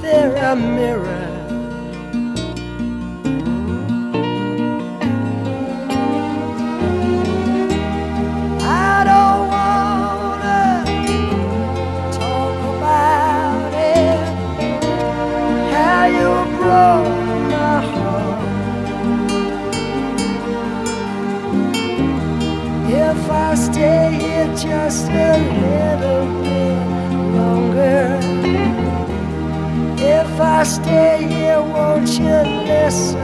[0.00, 1.21] they're a mirror.
[24.92, 26.78] Just a little bit
[27.36, 28.18] longer.
[29.96, 32.38] If I stay here, won't you
[32.72, 33.22] listen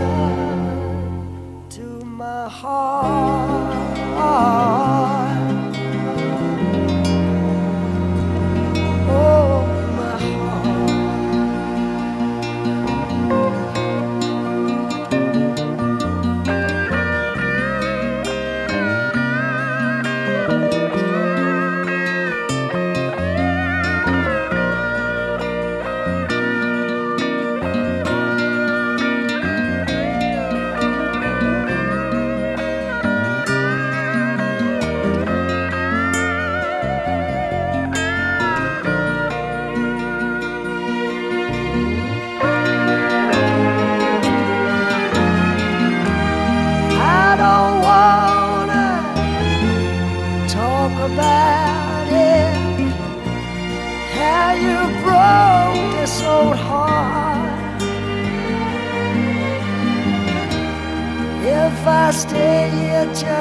[1.69, 3.38] to my heart?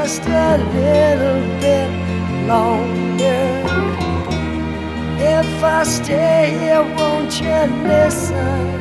[0.07, 1.89] Just a little bit
[2.47, 3.61] longer.
[5.19, 8.76] If I stay here, won't you listen?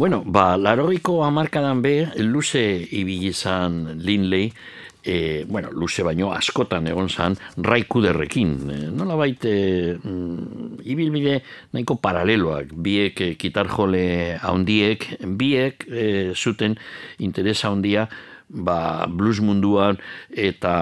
[0.00, 2.62] Bueno, ba, larogeiko hamarkadan be, luze
[2.96, 4.46] ibili izan Linley,
[5.04, 8.54] e, bueno, luze baino askotan egon zan, Ray Kuderrekin.
[8.72, 9.52] E, nola baite,
[10.00, 11.34] mm, ibilbide
[11.76, 15.04] nahiko paraleloak, biek e, kitarjole handiek,
[15.36, 16.78] biek e, zuten
[17.18, 18.06] interesa handia,
[18.48, 20.00] ba, blues munduan
[20.32, 20.72] eta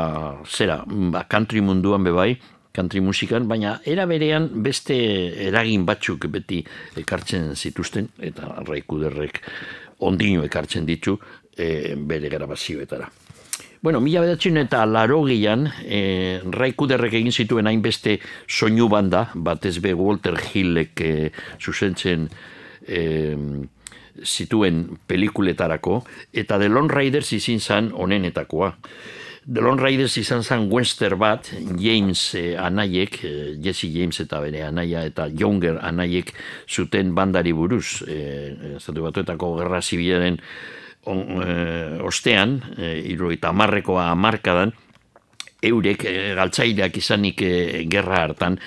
[0.47, 2.37] zera, ba, country munduan bebai,
[2.79, 4.97] country musikan, baina era berean beste
[5.49, 6.63] eragin batzuk beti
[7.03, 9.43] ekartzen zituzten, eta Ray Kuderrek
[10.07, 11.17] ondino ekartzen ditu
[11.57, 13.09] e, bere grabazioetara.
[13.83, 19.79] Bueno, mila bedatzen eta laro gian, e, Ray Kuderrek egin zituen hainbeste soinu banda, batez
[19.83, 21.13] be Walter Hillek e,
[21.63, 22.27] zuzentzen
[22.87, 23.03] e,
[24.25, 26.03] zituen pelikuletarako,
[26.33, 28.73] eta The Lone Riders izin zan onenetakoa.
[29.49, 31.47] The Lone Riders izan zen western bat,
[31.81, 36.35] James eh, anaiek, eh, Jesse James eta bere anaia eta Younger anaiek
[36.69, 40.37] zuten bandari buruz, eh, Estatu Batuetako Gerra Zibilaren
[41.09, 44.75] on, eh, ostean, eh, iru eta amarrekoa amarkadan,
[45.63, 48.59] eurek eh, galtzaileak izanik eh, gerra hartan,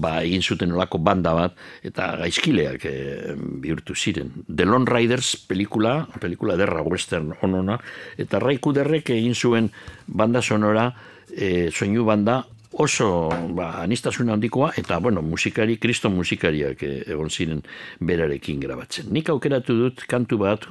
[0.00, 4.32] ba, egin zuten olako banda bat, eta gaizkileak eh, bihurtu ziren.
[4.48, 7.78] The Lone Riders pelikula, pelikula derra western onona,
[8.18, 9.70] eta Ray Kuderrek egin zuen
[10.06, 10.90] banda sonora,
[11.36, 12.42] eh, soinu banda,
[12.72, 17.62] oso ba, anistasun handikoa, eta, bueno, musikari, kriston musikariak eh, egon ziren
[18.00, 19.12] berarekin grabatzen.
[19.12, 20.68] Nik aukeratu dut kantu bat,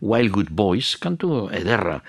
[0.00, 2.00] Wild Good Boys, kantu ederra,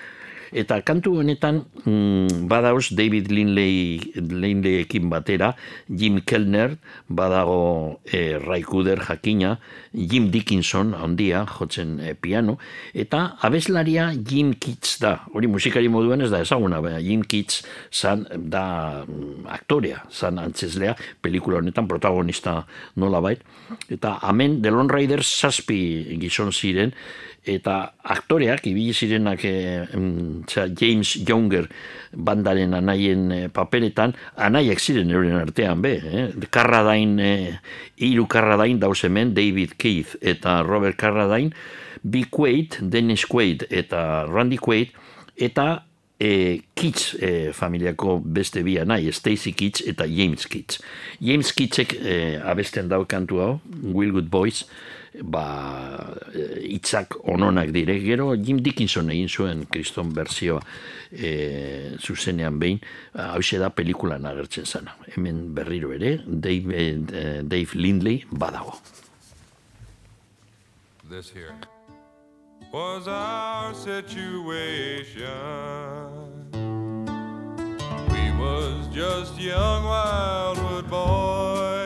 [0.54, 5.50] Eta kantu honetan mm, badauz David Linley, Linleyekin batera,
[5.90, 6.76] Jim Kellner,
[7.10, 9.56] badago e, Ray Cooder jakina,
[9.90, 12.60] Jim Dickinson handia jotzen e, piano,
[12.94, 15.16] eta abeslaria Jim Keats da.
[15.34, 20.94] Hori musikari moduan ez da ezaguna, baina Jim Keats zan da mm, aktorea, zan antzeslea,
[21.18, 22.60] pelikula honetan protagonista
[22.94, 23.42] nola bait.
[23.90, 26.94] Eta hemen The Lone Riders zazpi gizon ziren,
[27.44, 29.54] eta aktoreak ibili zirenak e,
[30.80, 31.68] James Younger
[32.12, 36.26] bandaren anaien e, paperetan anaiak ziren euren artean be eh?
[36.50, 37.54] Carradine e,
[37.96, 41.52] hiru Carradine dauz hemen David Keith eta Robert Carradine
[42.04, 44.92] Bill Quaid, Dennis Quaid eta Randy Quaid
[45.36, 45.84] eta
[46.20, 50.82] e, Kitsch e, familiako beste bi anai, Stacy Kitsch eta James Kitsch.
[51.20, 54.64] James Kitschek e, abesten dau kantu hau, Will Good Boys,
[55.22, 55.44] ba,
[56.62, 57.98] hitzak ononak dire.
[58.02, 60.60] Gero Jim Dickinson egin zuen kriston berzioa
[61.10, 62.80] e, zuzenean behin,
[63.14, 64.96] hau da pelikulan agertzen zana.
[65.14, 68.74] Hemen berriro ere, Dave, eh, Dave Lindley badago.
[71.08, 71.54] This here
[72.72, 74.10] was our situation.
[78.10, 81.83] We was just young wildwood boys,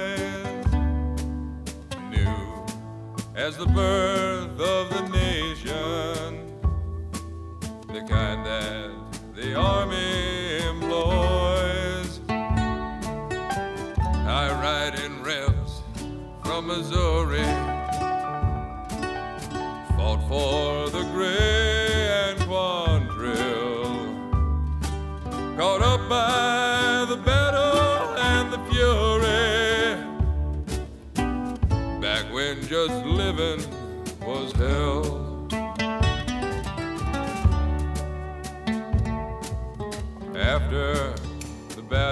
[3.38, 6.60] as the birth of the nation,
[7.86, 8.90] the kind that
[9.32, 12.20] the army employs.
[14.26, 15.82] I ride in revs
[16.42, 17.46] from Missouri
[19.96, 24.16] fought for the gray and quadrille.
[25.56, 26.67] Caught up by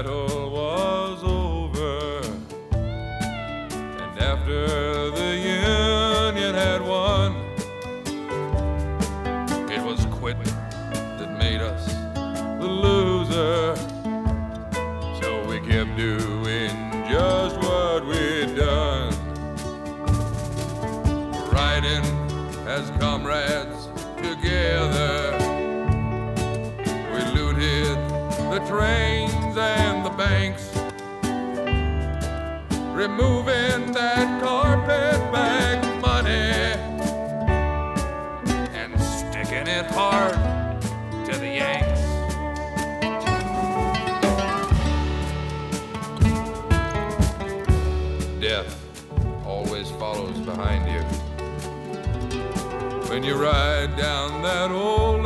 [0.02, 2.20] battle was over,
[2.74, 7.32] and after the Union had won,
[9.70, 10.54] it was quitting
[11.16, 11.86] that made us
[12.60, 13.74] the loser.
[15.22, 16.74] So we kept doing
[17.08, 19.14] just what we'd done.
[21.50, 22.04] Riding
[22.68, 23.88] as comrades
[24.18, 25.38] together.
[27.14, 27.96] We looted
[28.52, 29.56] the trains
[32.96, 36.72] Removing that carpetbag money
[38.72, 40.32] and sticking it hard
[41.26, 42.00] to the Yanks.
[48.40, 48.82] Death
[49.44, 51.02] always follows behind you.
[53.10, 55.20] When you ride down that old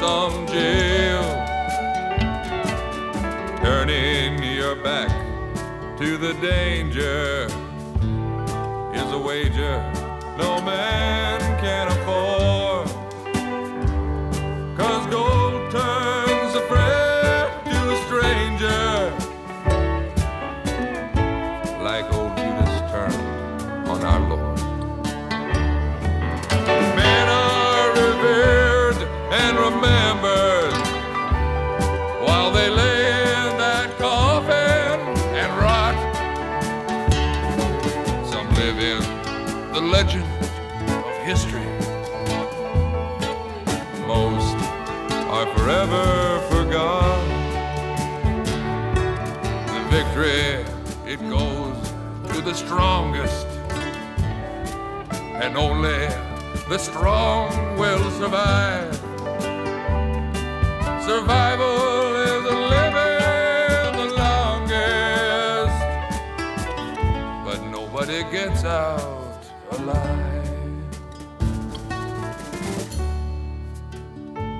[0.00, 1.22] some jail.
[3.62, 5.10] Turning your back
[5.98, 7.44] to the danger
[8.94, 9.76] is a wager
[10.38, 12.49] no man can afford.
[55.50, 56.06] And only
[56.68, 58.94] the strong will survive.
[61.02, 65.78] Survival is living the longest,
[67.44, 69.42] but nobody gets out
[69.72, 70.86] alive.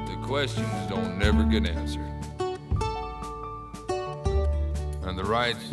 [0.09, 2.13] The questions don't never get answered.
[5.05, 5.70] And the rights,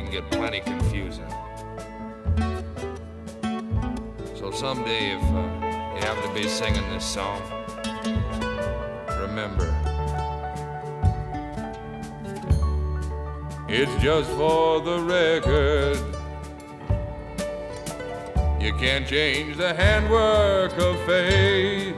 [0.00, 1.28] they can get plenty confusing.
[4.34, 7.42] So someday, if uh, you happen to be singing this song,
[9.20, 9.68] remember,
[13.68, 15.98] it's just for the record.
[18.60, 21.94] You can't change the handwork of fate.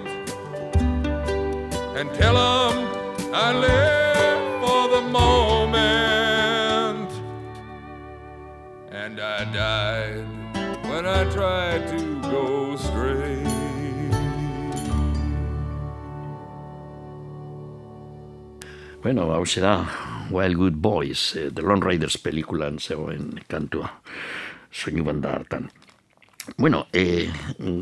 [1.97, 6.12] And tell 'em I live for the moment.
[9.43, 10.22] I died
[10.86, 12.53] when I tried to go.
[19.03, 19.26] Bueno,
[20.30, 23.88] Wild Good Boys, eh, The Lone Riders pelikulan zegoen kantua,
[24.70, 25.72] soinu banda hartan.
[26.57, 27.26] Bueno, e,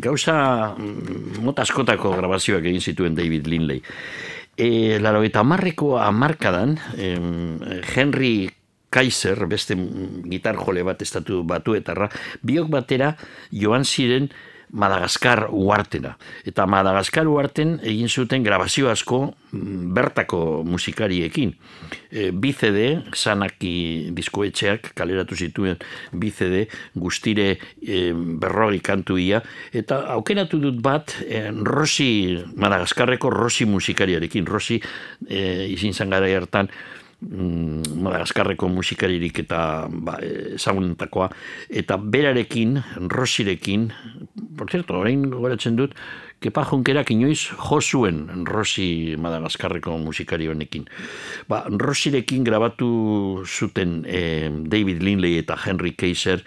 [0.01, 2.65] gauza mm, mota askotako grabazioak
[3.15, 3.83] David Lindley.
[4.57, 8.49] E, laro eta amarreko amarkadan, em, Henry
[8.91, 12.11] Kaiser, beste mm, gitar jole bat estatu batuetarra,
[12.43, 13.15] biok batera
[13.51, 14.31] joan ziren
[14.71, 16.13] Madagaskar uartena.
[16.47, 19.19] Eta Madagaskar uarten egin zuten grabazio asko
[19.51, 21.57] mm, bertako musikariekin.
[22.11, 25.81] E, bi CD, Sanaki diskoetxeak kaleratu zituen
[26.13, 26.63] bi CD,
[26.95, 27.49] guztire
[27.83, 29.43] e, berrogi kantuia,
[29.75, 34.47] eta aukeratu dut bat e, Rossi, Madagaskarreko Rossi musikariarekin.
[34.47, 34.79] Rossi
[35.27, 36.71] e, izin zan gara hartan,
[37.21, 40.19] mm, Madagaskarreko musikaririk eta ba,
[40.57, 41.31] ezagunetakoa
[41.69, 43.91] eta berarekin, Rosirekin
[44.57, 45.95] por cierto, orain goratzen dut
[46.41, 50.87] Kepa Junkerak inoiz jo zuen Rosi Madagaskarreko musikari honekin.
[51.49, 56.41] Ba, Rosirekin grabatu zuten eh, David Lindley eta Henry Kaiser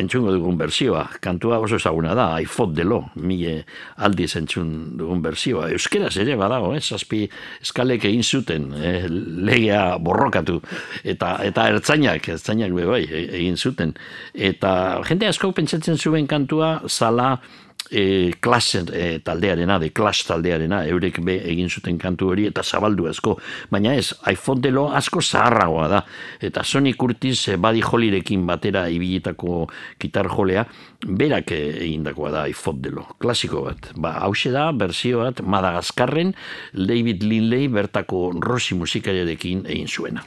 [0.00, 1.04] entzungo dugun bersioa.
[1.22, 3.64] Kantua oso ezaguna da, I fought the law, mile
[3.96, 5.70] aldiz entzun dugun bersioa.
[5.76, 6.80] Euskeraz ere badago, eh?
[6.80, 7.26] zazpi
[7.60, 9.06] eskalek egin zuten, eh?
[9.08, 10.60] legea borrokatu,
[11.04, 13.94] eta eta ertzainak, ertzainak be bai, e- egin zuten.
[14.34, 14.72] Eta
[15.08, 17.36] jende asko pentsatzen zuen kantua, zala,
[17.90, 23.08] e, klase e, taldearena, de klas taldearena, eurek be egin zuten kantu hori eta zabaldu
[23.10, 23.36] asko,
[23.70, 26.02] baina ez, iPhone delo asko zaharragoa da,
[26.40, 29.64] eta Sony Curtis e, Buddy Hollyrekin batera ibilitako
[30.00, 30.66] gitar jolea,
[31.06, 33.90] berak e, egindakoa da iPhone delo, klasiko bat.
[33.96, 36.34] Ba, hause da, berzio bat, Madagaskarren
[36.74, 40.24] David Lindley bertako Rossi musikariarekin egin zuena.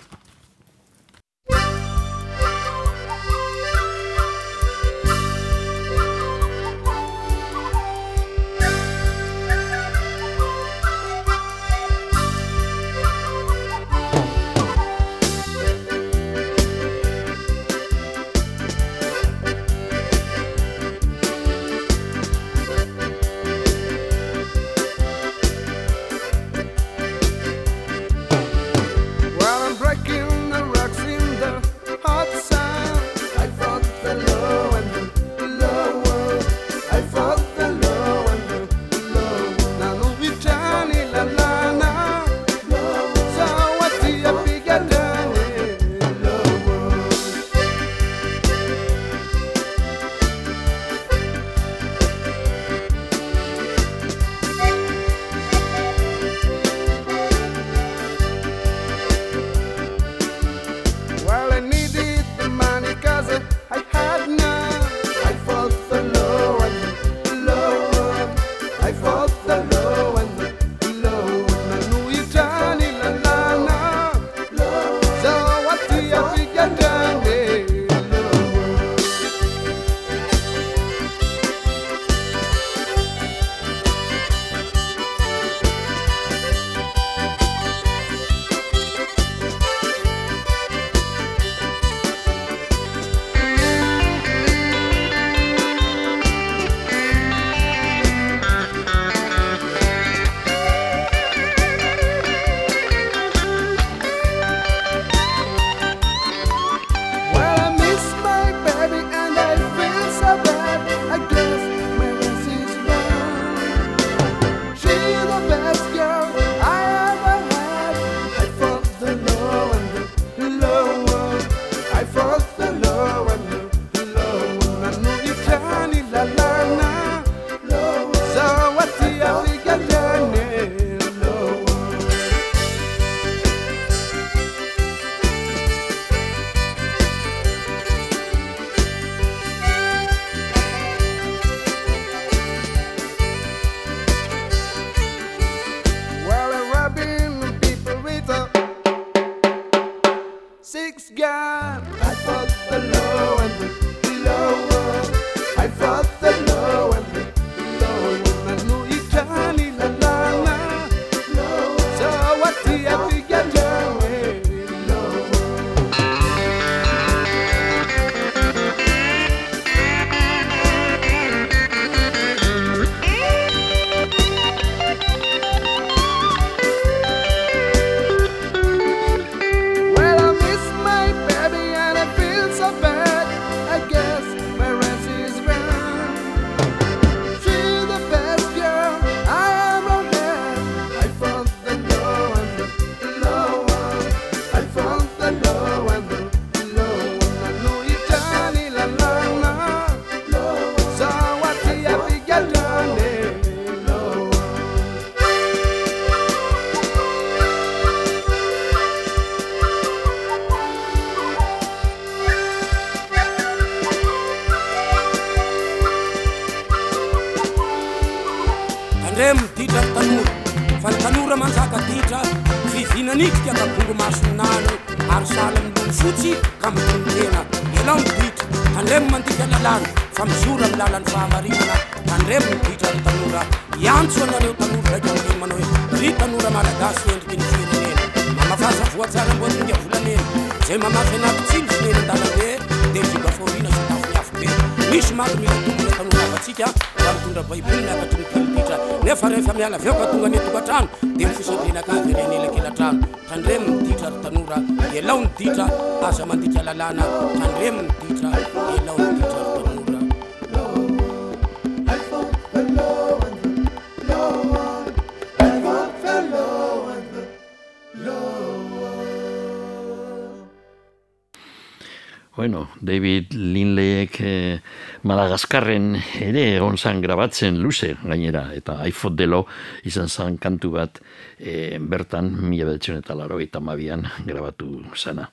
[275.34, 279.40] Madagaskarren ere egon zan grabatzen luze gainera, eta iPhone delo
[279.82, 281.00] izan zan kantu bat
[281.40, 285.26] eh, bertan mila bedetzion eta laro eta mabian grabatu zana.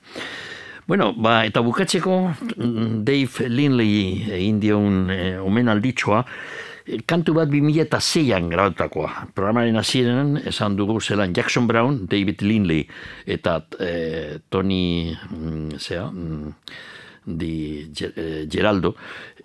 [0.87, 6.23] Bueno, ba, eta bukatzeko mm, Dave Linley egin dion eh, omen alditxoa,
[6.87, 9.27] eh, kantu bat 2006an grabatutakoa.
[9.37, 12.87] Programaren hasieran esan dugu zelan Jackson Brown, David Linley
[13.29, 16.55] eta eh, Tony mm, zea, mm,
[17.21, 18.95] di Ge- Geraldo,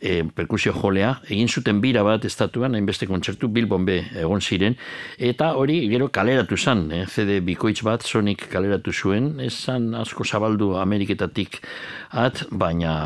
[0.00, 4.76] eh, perkusio jolea, egin zuten bira bat estatuan, hainbeste kontzertu Bilbon be egon ziren,
[5.18, 10.74] eta hori gero kaleratu zan, eh, CD bikoitz bat, Sonic kaleratu zuen, esan asko zabaldu
[10.80, 11.60] Ameriketatik
[12.12, 12.96] at, baina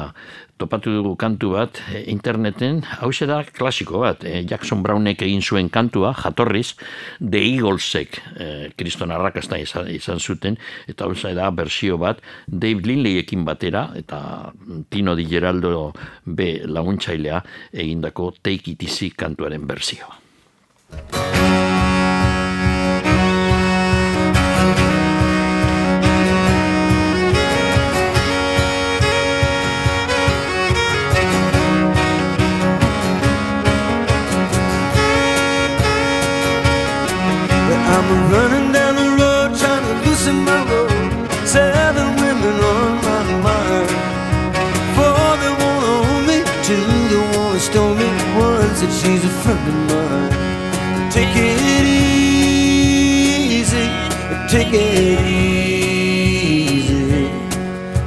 [0.61, 5.71] topatu dugu kantu bat eh, interneten, hau da klasiko bat, eh, Jackson Brownek egin zuen
[5.73, 6.75] kantua, jatorriz,
[7.19, 8.21] The Eaglesek,
[8.77, 14.53] kriston arrakasta izan, izan zuten, eta hau da bersio bat, Dave Linleyekin batera, eta
[14.91, 15.93] Tino Di Geraldo
[16.25, 20.17] B laguntzailea egindako Take It Easy kantuaren bersioa.
[37.71, 40.80] But I'm running down the road trying to loosen my road.
[48.81, 50.33] Said she's a friend of mine.
[51.11, 51.61] Take it
[53.61, 53.87] easy,
[54.49, 56.89] take it easy.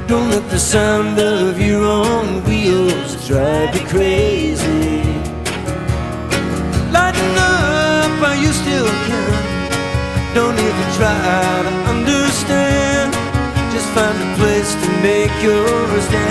[0.08, 5.02] Don't let the sound of your own wheels drive you crazy.
[6.90, 9.32] Lighten up while you still can.
[10.34, 13.12] Don't even try to understand.
[13.72, 15.68] Just find a place to make your
[16.00, 16.23] stand.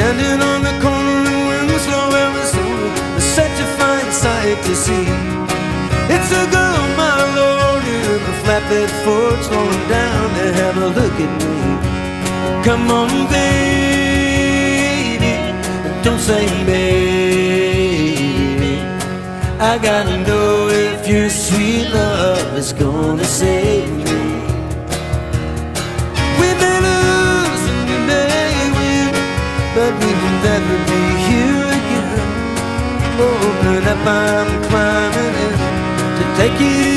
[0.00, 1.20] Standing on the corner
[1.56, 2.88] in Winslow, Arizona.
[3.20, 5.06] Such a fine sight to see.
[6.14, 11.16] It's a girl, my lord, in a flatbed Ford slowing down to have a look
[11.26, 11.56] at me.
[12.66, 15.32] Come on, baby,
[16.02, 18.72] don't say maybe.
[19.72, 20.50] I gotta know
[20.86, 23.99] if your sweet love is gonna save me.
[34.06, 35.58] I'm climbing in
[36.18, 36.89] to take it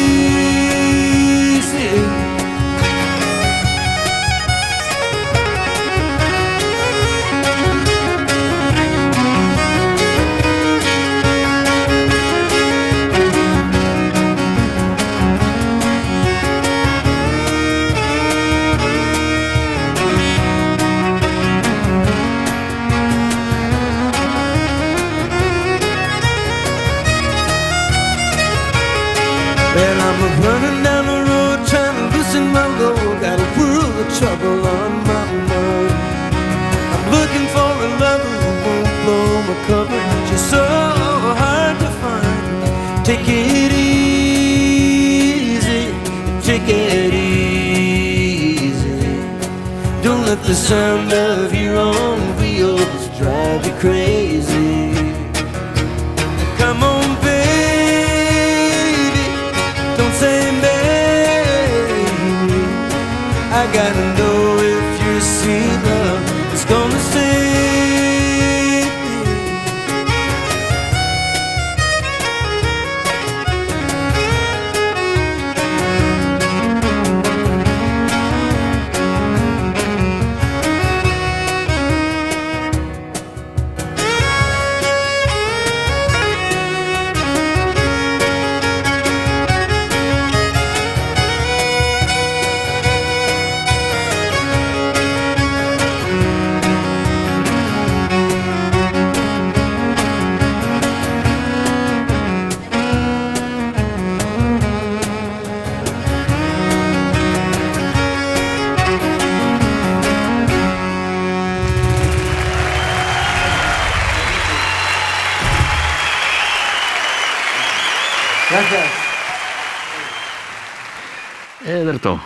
[50.46, 54.23] the sound of your own wheels drive you crazy.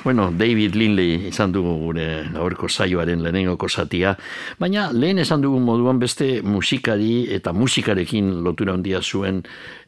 [0.08, 4.14] Bueno, David Linley izan dugu gure gaurko saioaren lehenengoko zatia,
[4.56, 9.42] baina lehen esan dugun moduan beste musikari eta musikarekin lotura handia zuen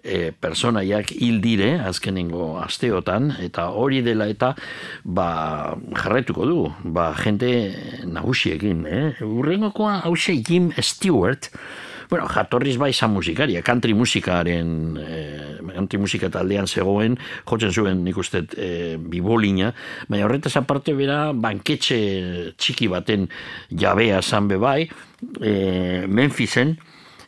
[0.04, 4.58] e, personaiak hil dire azkenengo asteotan, eta hori dela eta
[5.06, 5.30] ba,
[6.04, 7.54] jarraituko du, ba, jente
[8.04, 9.06] nagusiekin, eh?
[9.24, 11.48] Urrengokoa hause Jim Stewart,
[12.10, 18.18] Bueno, jatorriz bai izan musikaria, country musikaren, eh, country musika taldean zegoen, jotzen zuen nik
[18.18, 19.70] uste eh, bibolina,
[20.10, 22.00] baina horretaz aparte bera banketxe
[22.58, 23.28] txiki baten
[23.70, 24.90] jabea zan be bai,
[25.38, 26.80] eh, Memphisen,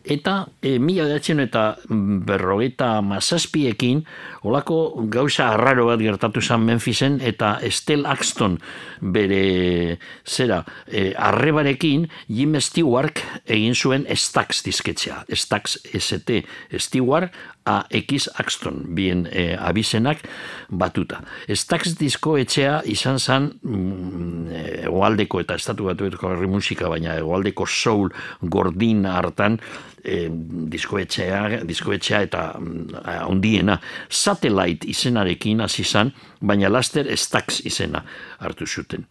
[0.06, 4.04] eta e, mila behatzen eta berrogeita mazazpiekin
[4.48, 8.58] olako gauza arraro bat gertatu zen Memphisen eta Estel Axton
[9.02, 15.26] bere zera e, arrebarekin Jim Stewart egin zuen Stax disketxea.
[15.34, 16.42] Stax ST
[16.78, 17.32] Stewart
[17.66, 20.24] AX Axton bien e, abizenak
[20.70, 21.22] batuta.
[21.48, 28.10] Stax disko etxea izan zen mm, egoaldeko eta estatu batuetako herri musika, baina egoaldeko soul
[28.42, 29.60] gordin hartan
[30.04, 30.28] e,
[30.74, 33.78] diskoetxea, diskoetxea eta mm, handiena
[34.10, 38.02] satellite izenarekin hasi zen, baina laster Stax izena
[38.40, 39.06] hartu zuten.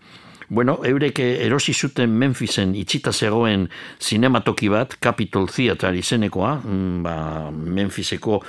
[0.51, 3.69] Bueno, eurek erosi zuten Memphisen itxita zegoen
[4.03, 7.15] zinematoki bat, Capitol Theater izenekoa, mm, ba,
[7.55, 8.41] Memphiseko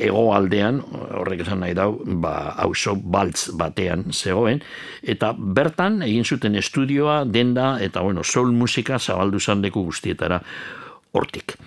[0.00, 0.80] hegoaldean,
[1.20, 4.62] horrek esan nahi dau, ba, auzo baltz batean zegoen,
[5.02, 10.40] eta bertan egin zuten estudioa, denda, eta bueno, soul musika zabaldu zandeku guztietara
[11.12, 11.58] hortik.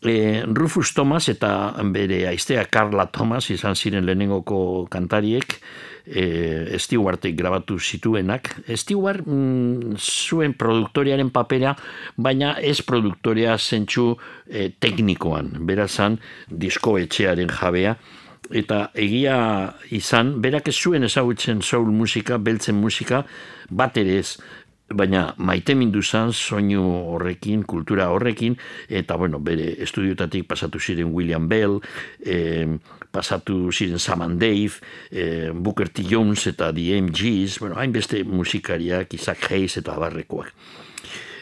[0.00, 5.60] E, Rufus Thomas eta bere aiztea Carla Thomas izan ziren lehenengoko kantariek,
[6.06, 8.52] e, Stewartek grabatu zituenak.
[8.74, 11.74] Stewart mm, zuen produktoriaren papera,
[12.16, 14.14] baina ez produktorea zentsu
[14.46, 16.18] e, teknikoan, berazan
[16.50, 17.96] diskoetxearen jabea,
[18.50, 19.36] eta egia
[19.94, 23.24] izan, berak ez zuen ezagutzen soul musika, beltzen musika,
[23.70, 24.38] bat ere ez,
[24.94, 26.82] baina maite mindu zan soinu
[27.14, 28.56] horrekin, kultura horrekin,
[28.88, 31.78] eta bueno, bere estudiotatik pasatu ziren William Bell,
[32.24, 32.66] eh,
[33.10, 34.80] pasatu ziren Sam and Dave,
[35.10, 36.04] eh, Booker T.
[36.10, 40.54] Jones eta The MGs, bueno, hainbeste musikariak, Isaac Hayes eta abarrekoak.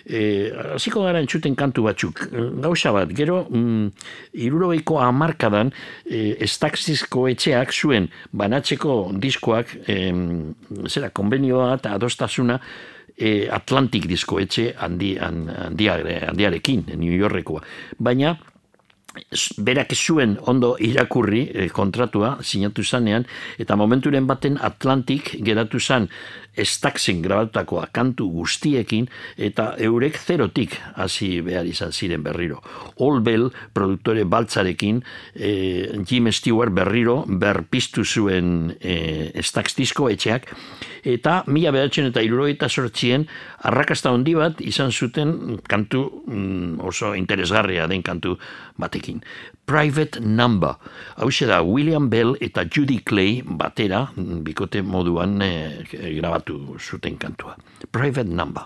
[0.08, 2.22] E, hasiko gara entzuten kantu batzuk.
[2.62, 3.90] Gauza bat, gero, mm,
[4.40, 5.72] irurogeiko amarkadan,
[6.08, 10.54] e, estaxizko etxeak zuen banatzeko diskoak, em,
[10.88, 12.58] zera, konbenioa eta adostasuna,
[13.18, 17.62] e, Atlantic disko etxe handi, handi, handiarekin, New Yorkekoa.
[17.98, 18.36] Baina,
[19.58, 23.24] berak zuen ondo irakurri e, kontratua sinatu zanean
[23.58, 26.08] eta momenturen baten Atlantic geratu zan
[26.58, 32.60] estaxen grabatutakoa kantu guztiekin eta eurek zerotik hasi behar izan ziren berriro.
[33.00, 35.02] All Bell produktore baltzarekin
[35.34, 35.52] e,
[36.08, 40.50] Jim Stewart berriro berpiztu zuen e, estax disko etxeak
[41.08, 43.28] eta mila behatzen eta irurogeita sortxien
[43.68, 48.36] arrakasta handi bat izan zuten kantu mm, oso interesgarria den kantu
[48.78, 49.22] batekin.
[49.68, 50.78] Private Number.
[51.20, 55.84] Hau da William Bell eta Judy Clay batera, bikote moduan e,
[56.16, 57.56] grabatu zuten kantua.
[57.92, 58.64] Private Number.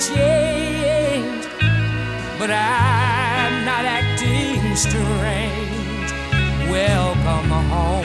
[0.00, 1.48] changed,
[2.38, 6.10] but I'm not acting strange.
[6.68, 8.04] Welcome home.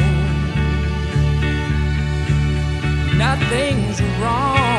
[3.18, 4.79] Nothing's wrong.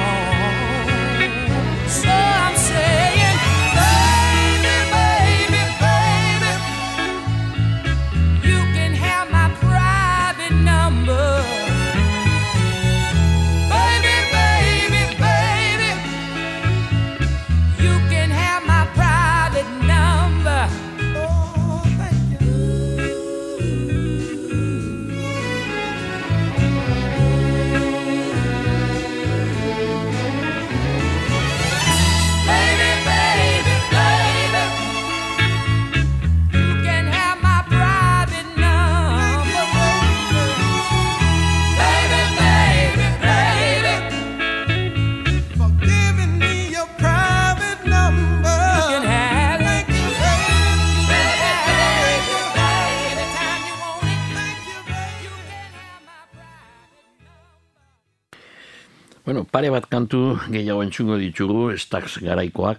[59.60, 62.78] pare bat kantu gehiago entzungo ditugu, estax garaikoak,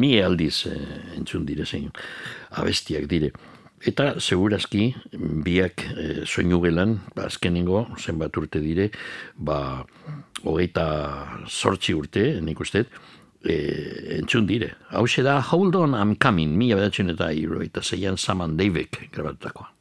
[0.00, 0.72] mi aldiz e,
[1.18, 1.90] entzun dire zein,
[2.56, 3.28] abestiak dire.
[3.84, 4.86] Eta segurazki,
[5.44, 8.88] biak e, soinu gelan, ba, azkenengo, zenbat urte dire,
[9.36, 9.60] ba,
[10.40, 10.88] hogeita
[11.52, 12.86] sortzi urte, nik uste,
[13.44, 13.60] e,
[14.16, 14.72] entzun dire.
[14.96, 19.75] Hau da, hold on, I'm coming, mila bedatzen eta iroita zeian saman deibek grabatutakoa.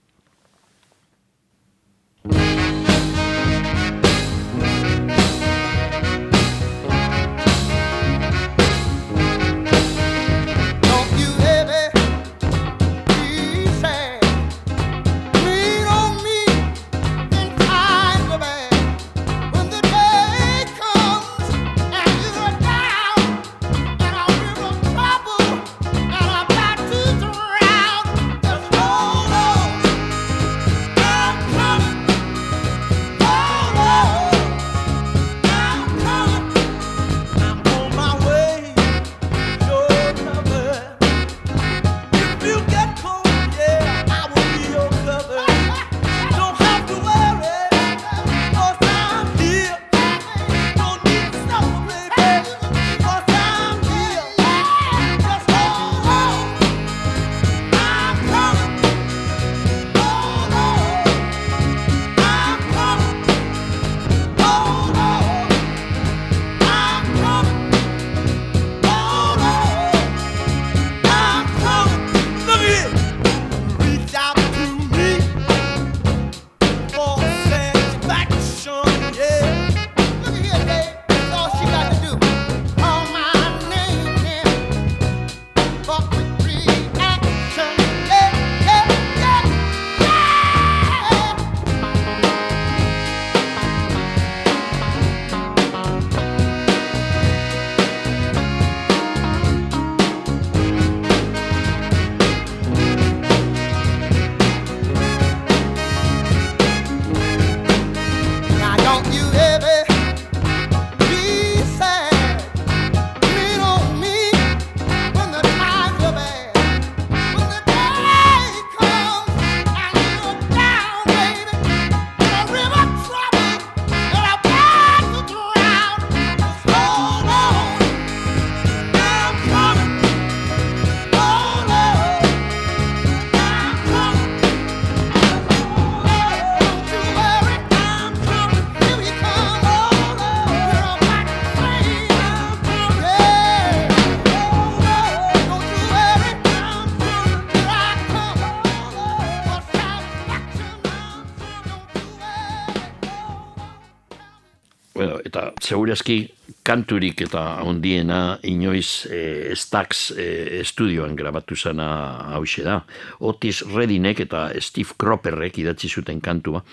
[155.66, 156.18] Segurazki
[156.66, 160.28] kanturik eta handiena inoiz e, Stax e,
[160.62, 161.88] estudioan grabatu zana
[162.36, 162.80] hause da.
[163.20, 166.64] Otis Redinek eta Steve Cropperrek idatzi zuten kantua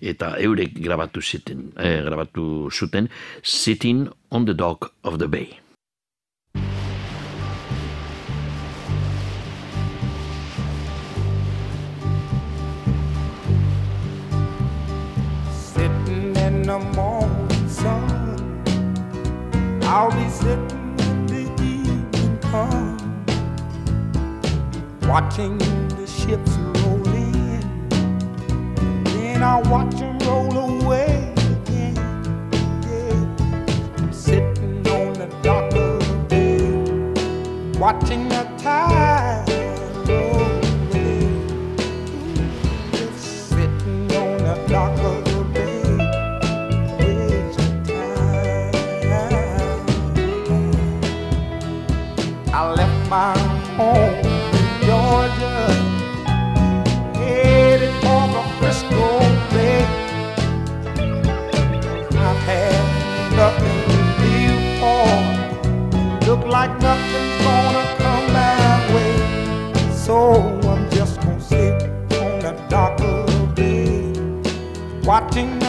[0.00, 3.10] eta eurek grabatu zuten, e, grabatu zuten
[3.42, 5.69] Sitting on the Dock of the Bay.
[19.92, 23.02] I'll be sitting in the evening comes,
[25.02, 27.88] watching the ships roll in.
[29.02, 31.96] Then I'll watch them roll away again.
[32.86, 33.96] Yeah.
[33.98, 39.09] I'm sitting on the dock of the bay, watching the tide
[75.10, 75.59] watching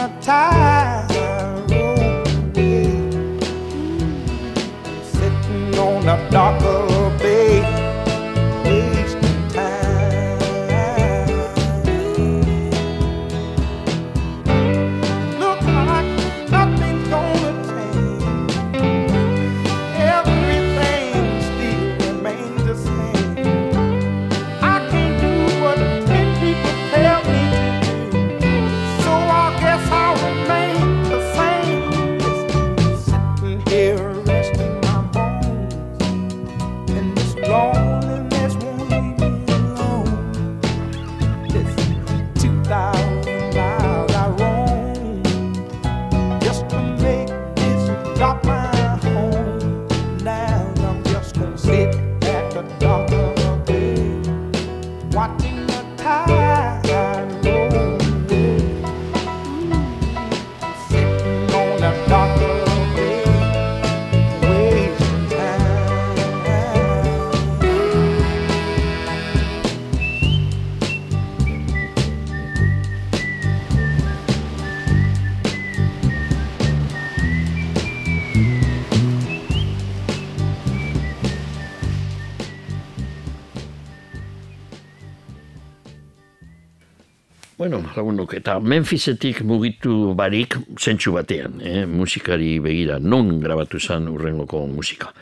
[87.96, 91.84] lagunok, eta Memphisetik mugitu barik zentsu batean, eh?
[91.86, 95.12] musikari begira, non grabatu zen urrengoko musika.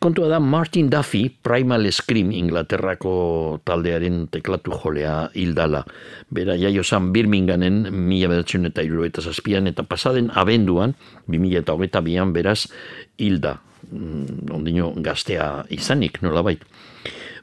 [0.00, 5.84] Kontua da Martin Duffy, Primal Scream Inglaterrako taldearen teklatu jolea hildala.
[6.30, 10.94] Bera jaio zan Birminghamen mila bedertzen eta eta zazpian, eta pasaden abenduan,
[11.28, 12.68] 2000 eta hogeita bian, beraz,
[13.18, 13.60] hilda.
[13.90, 16.64] Mm, ondino gaztea izanik, nolabait.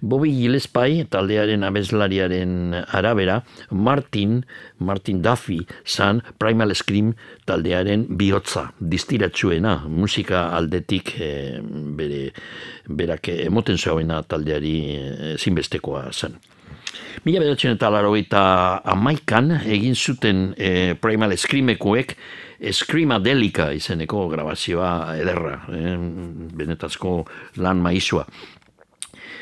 [0.01, 3.41] Bobby Gillespie taldearen abeslariaren arabera
[3.71, 4.45] Martin,
[4.79, 7.13] Martin Duffy zan Primal Scream
[7.45, 12.27] taldearen bihotza distiratsuena musika aldetik eh, bere
[12.87, 16.37] berak emoten zeuena taldeari eh, zinbestekoa zen.
[17.25, 18.41] Mila bedertzen eta larogeita
[18.87, 22.13] amaikan egin zuten eh, Primal Screamekoek
[22.73, 25.97] Screamadelica izeneko grabazioa ederra, eh,
[26.57, 27.19] benetazko
[27.61, 28.25] lan maizua.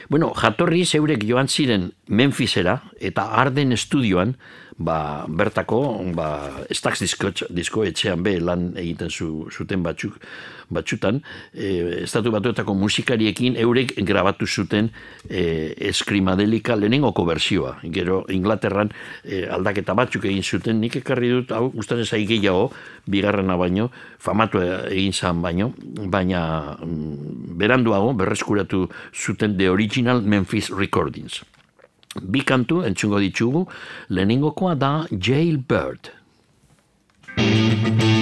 [0.09, 4.35] Bueno, jatorri zeurek joan ziren Memphisera eta Arden estudioan,
[4.77, 10.17] ba, bertako, ba, Stax disko, disko etxean be lan egiten zu, zuten batzuk,
[10.69, 11.21] batzutan,
[11.53, 14.89] e, estatu batuetako musikariekin eurek grabatu zuten
[15.29, 17.77] e, eskrimadelika lehenengoko bersioa.
[17.95, 18.91] Gero Inglaterran
[19.23, 22.71] e, aldaketa batzuk egin zuten, nik ekarri dut, hau, gustatzen zai gehiago,
[23.07, 23.89] bigarrena baino,
[24.19, 25.71] famatu egin zan baino,
[26.11, 31.45] baina mm, beranduago berreskuratu zuten The Original Memphis Recordings.
[32.21, 33.67] Bi kantu entzungo ditugu,
[34.09, 36.11] lehenengokoa da Jailbird.
[37.37, 38.14] Scratching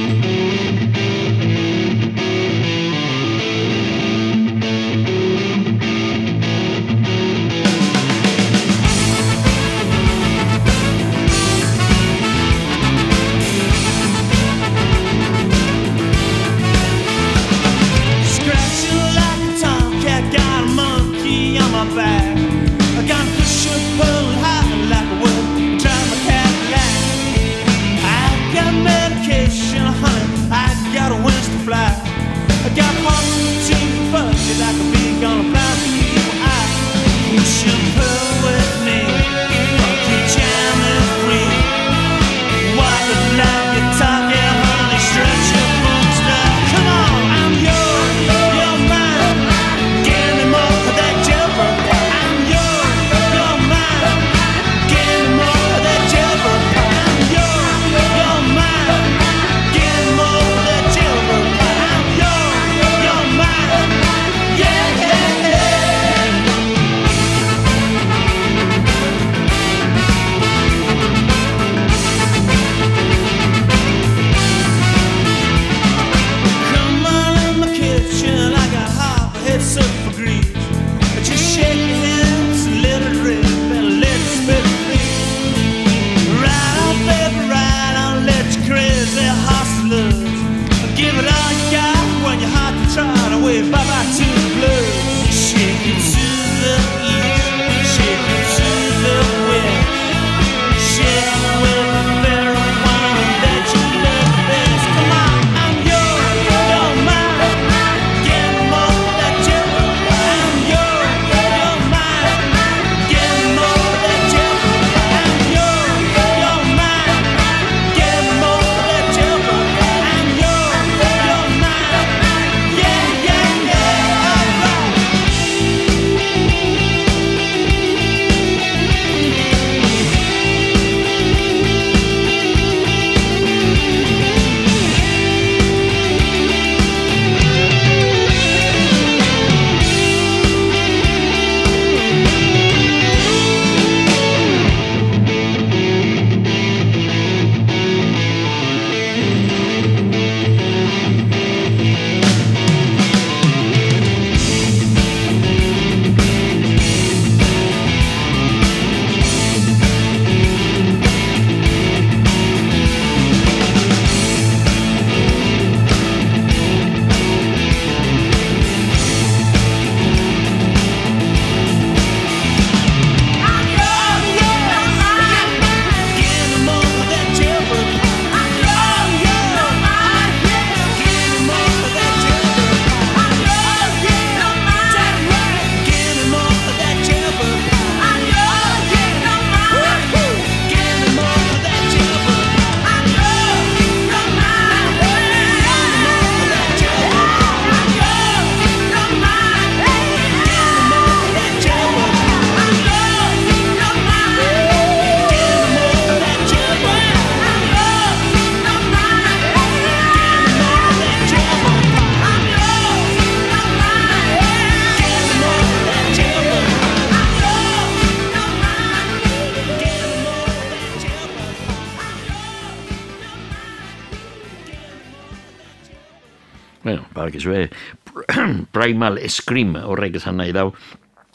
[227.45, 227.67] Bueno,
[228.13, 230.71] badakizue, primal scream horrek esan nahi dau,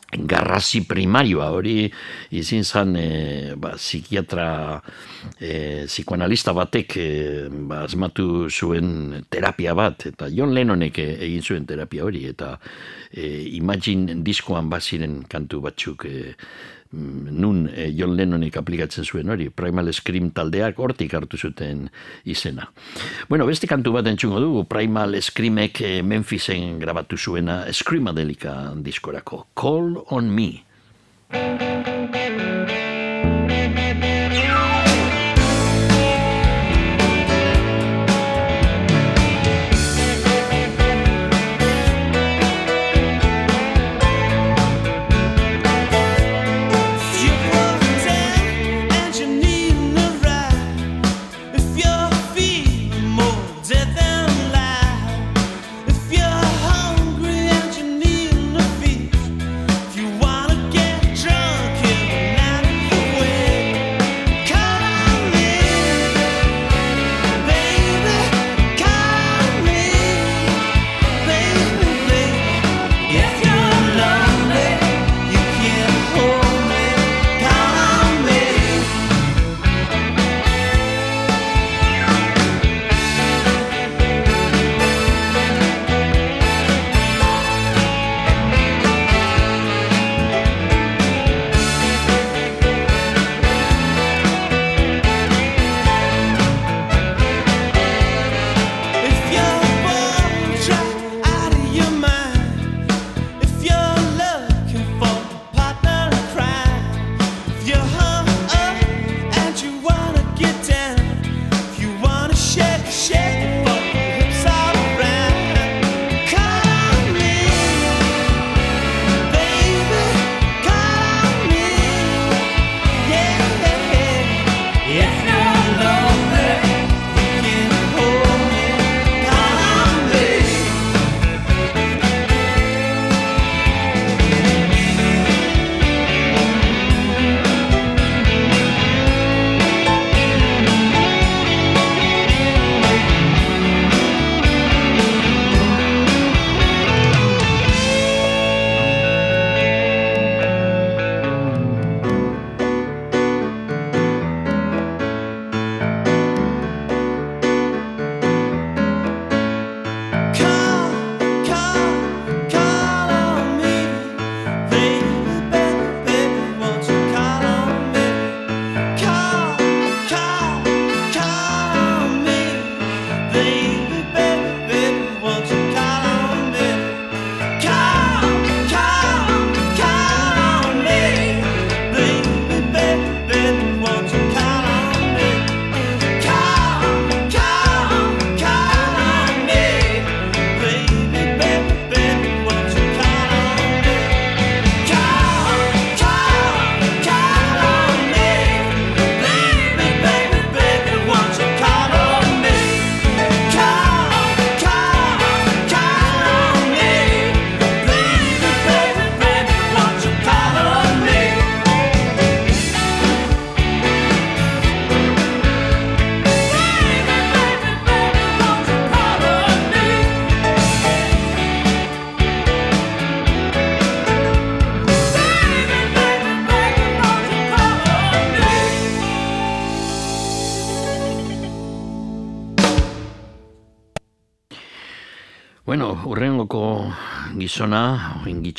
[0.09, 1.85] garrasi primarioa hori
[2.33, 4.81] izin zan e, ba, psikiatra
[5.41, 7.09] e, psikoanalista batek e,
[7.49, 12.57] ba, asmatu zuen terapia bat eta John Lennonek e, egin zuen terapia hori eta
[13.11, 16.35] e, Imagine diskoan baziren kantu batzuk e,
[16.91, 21.87] mm, nun e, John Lennonek aplikatzen zuen hori, Primal Scream taldeak hortik hartu zuten
[22.25, 22.69] izena.
[23.29, 29.95] Bueno, beste kantu bat entzungo dugu, Primal Screamek e, Memphisen grabatu zuena Screamadelika diskorako, Call
[30.11, 31.78] on Me.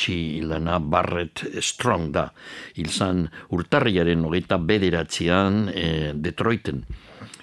[0.00, 2.32] ingitsi lana Barrett Strong da.
[2.76, 6.84] Hilzan urtarriaren hogeita bederatzean e, Detroiten.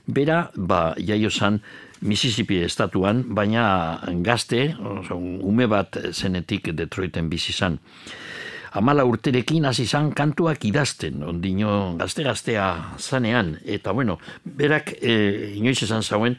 [0.08, 1.62] Bera, ba, jaio zan
[2.02, 7.80] Mississippi estatuan, baina gazte, oso, ume bat zenetik Detroiten bizi zan.
[8.74, 16.04] Amala urterekin hasi zan kantuak idazten, ondino gazte-gaztea zanean, eta bueno, berak e, inoiz esan
[16.04, 16.38] zauen,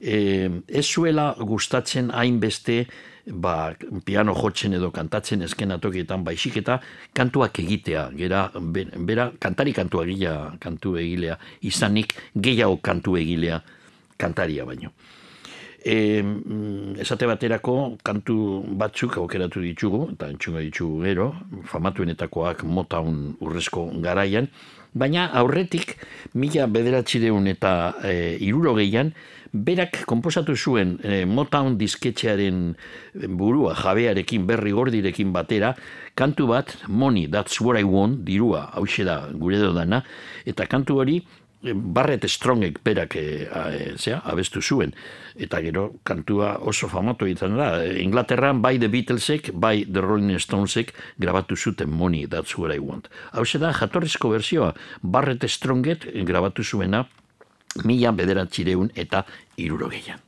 [0.00, 2.86] e, ez zuela gustatzen hainbeste
[3.26, 3.74] ba,
[4.04, 6.80] piano jotzen edo kantatzen eskenatokietan baizik eta
[7.14, 13.62] kantuak egitea, gera, be- bera kantari kantu egilea, kantu egilea, izanik gehiago kantu egilea
[14.18, 14.92] kantaria baino.
[15.80, 16.20] E,
[17.00, 18.34] esate baterako kantu
[18.76, 21.30] batzuk aukeratu ditugu, eta entzunga ditugu gero,
[21.72, 24.50] famatuenetakoak Motown urrezko garaian,
[24.92, 25.96] baina aurretik
[26.34, 29.14] mila bederatzireun eta e, irurogeian,
[29.52, 32.74] berak konposatu zuen e, Motown disketxearen
[33.38, 35.74] burua jabearekin berri gordirekin batera,
[36.14, 40.04] kantu bat, Money, That's What I Want, dirua, hause da gure dodana,
[40.46, 43.66] eta kantu hori e, Barrett Strongek berak e, a,
[43.98, 44.94] zera, abestu zuen.
[45.40, 47.72] Eta gero kantua oso famatu izan da.
[47.82, 53.10] Inglaterran bai The Beatlesek, bai The Rolling Stonesek grabatu zuten Money, That's What I Want.
[53.32, 57.08] Hau da jatorrizko berzioa, Barrett Stronget grabatu zuena
[57.84, 59.24] mila bederatzireun eta
[59.56, 60.20] irurogeian.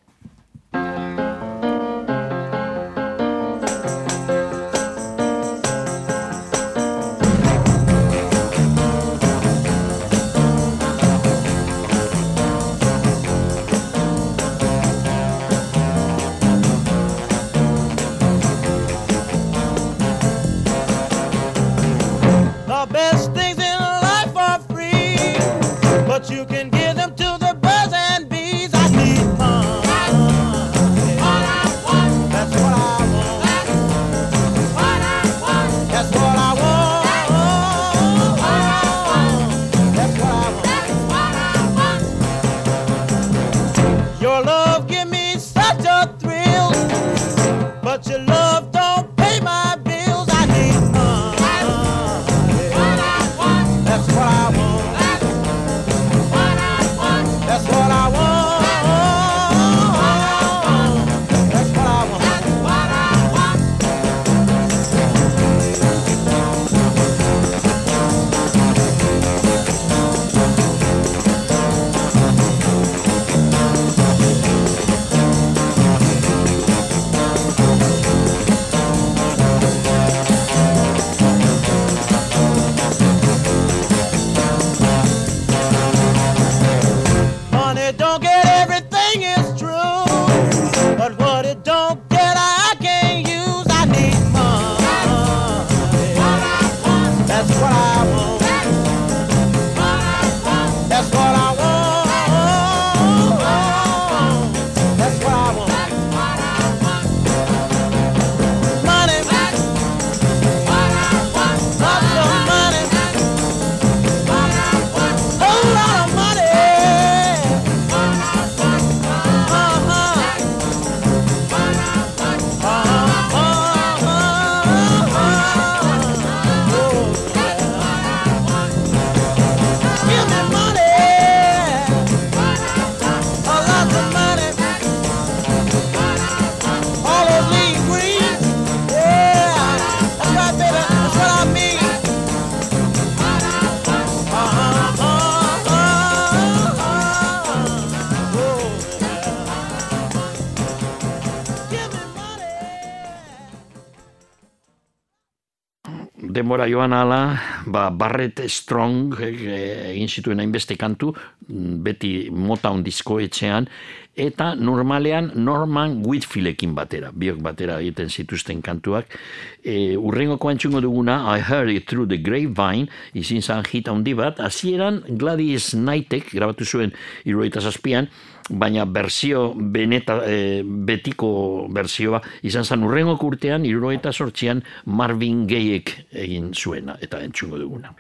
[156.52, 161.14] Denbora joan ala, ba, Barrett Strong eh, egin zituen hainbeste kantu,
[161.48, 163.70] beti Motown diskoetxean,
[164.12, 169.16] eta normalean Norman Whitfieldekin batera, biok batera egiten zituzten kantuak.
[169.62, 174.40] E, urrengoko antxungo duguna, I Heard It Through the Grapevine, izin zan hit handi bat,
[174.43, 176.90] hasieran Gladys Knightek, grabatu zuen
[177.24, 178.10] iruroita zazpian,
[178.51, 186.51] baina berzio beneta, e, betiko berzioa izan zen urrengoko urtean, iruroita sortzian Marvin Gayek egin
[186.55, 187.94] zuena, eta entzungo duguna.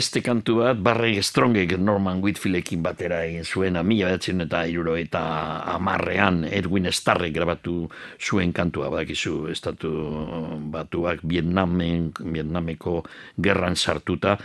[0.00, 5.20] beste kantu bat, Barry Strongek Norman Whitfieldekin batera egin zuen, amila behatzen eta iruro eta
[5.74, 7.84] amarrean Edwin Starrek grabatu
[8.16, 9.92] zuen kantua, badakizu, estatu
[10.72, 13.02] batuak Vietnamen, Vietnameko
[13.36, 14.38] gerran sartuta,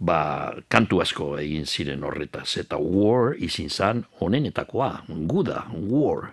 [0.00, 0.20] ba,
[0.72, 4.94] kantu asko egin ziren horretaz, eta war izin zan honenetakoa,
[5.28, 6.30] guda, war,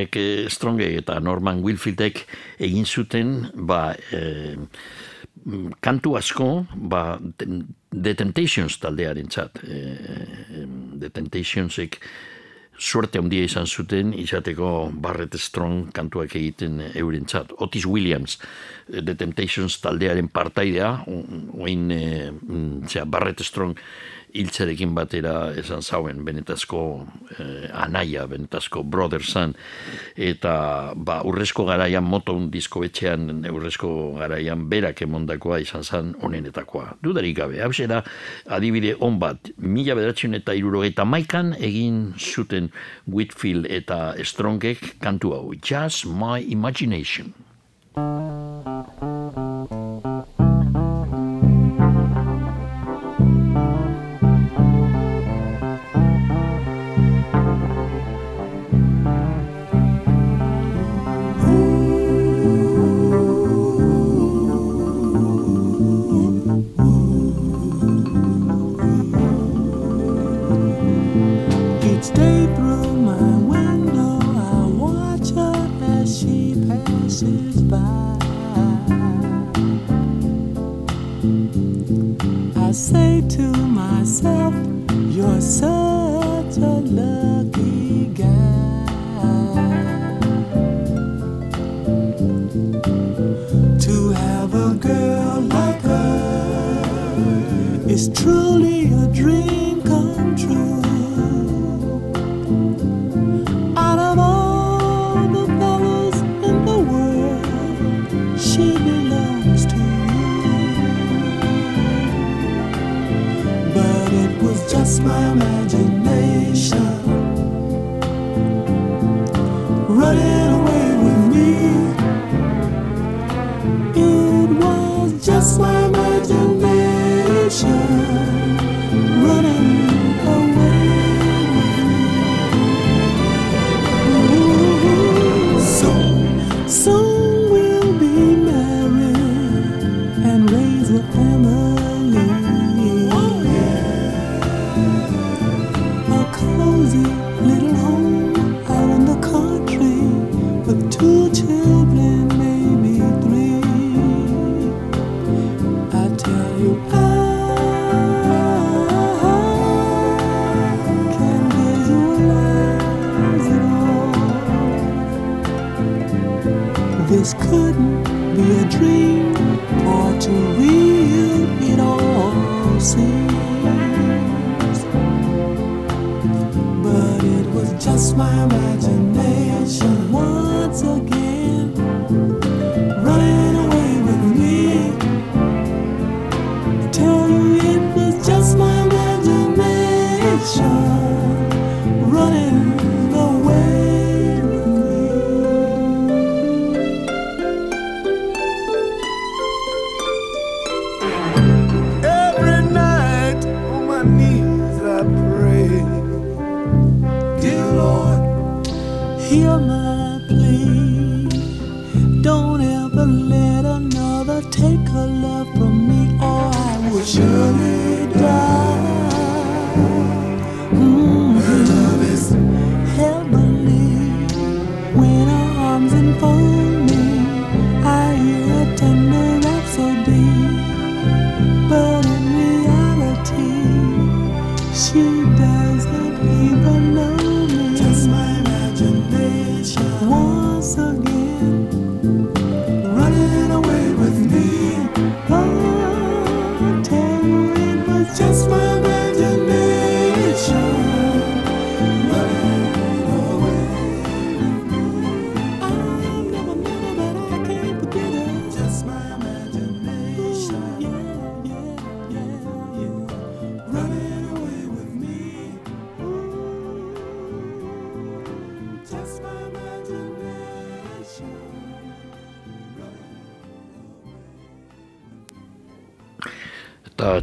[0.00, 2.24] Eric eh, Strong eta Norman Wilfieldek
[2.58, 4.56] egin zuten ba, e,
[5.80, 7.18] kantu asko ba,
[7.90, 9.60] The Temptations taldearen txat.
[9.64, 10.66] E, eh,
[11.00, 12.00] The Temptationsek
[12.80, 17.52] suerte handia izan zuten izateko Barrett Strong kantuak egiten euren txat.
[17.60, 18.38] Otis Williams,
[18.88, 23.76] The Temptations taldearen partaidea, oin e, mm, Barrett Strong
[24.34, 26.82] hiltzerekin batera esan zauen benetazko
[27.38, 29.54] eh, anaia, benetazko brotherzan,
[30.16, 30.54] eta
[30.96, 33.90] ba, urrezko garaian moton disko etxean, urrezko
[34.20, 36.96] garaian berak emondakoa izan zan onenetakoa.
[37.02, 38.02] Dudarik gabe, hau da
[38.46, 42.70] adibide on bat, mila bederatzen eta irurogeita maikan egin zuten
[43.06, 47.34] Whitfield eta Strongek kantu hau, Just My Imagination.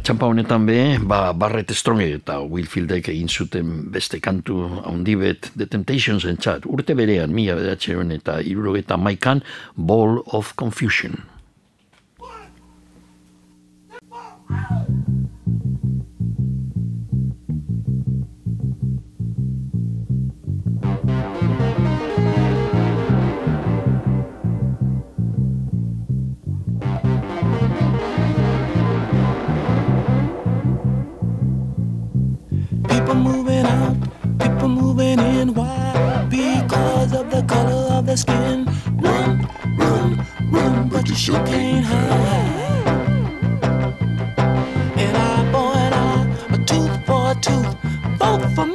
[0.08, 5.50] txampa honetan be, ba, Barret Strong eta Will Fieldek egin zuten beste kantu handi bet,
[5.52, 9.44] The Temptations entzat, urte berean, mila bedatxeron eta irurogeta maikan,
[9.76, 11.27] Ball of Confusion.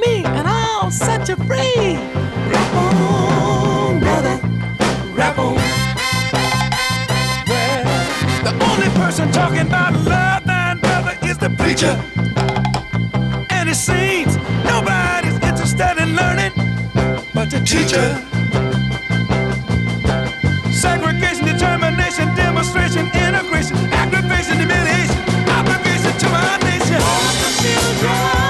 [0.06, 1.96] me, and I'll set you free.
[2.52, 4.40] Rap on, brother,
[5.14, 5.56] rap on.
[7.48, 7.84] Well,
[8.44, 11.94] the only person talking about love, thine brother, is the preacher.
[13.50, 14.36] And it seems
[14.66, 16.52] nobody's interested in learning
[17.34, 18.08] but the teacher.
[20.72, 25.18] Segregation, determination, demonstration, integration, aggravation, humiliation,
[25.50, 27.00] obligation to our nation.
[27.02, 28.43] All the children.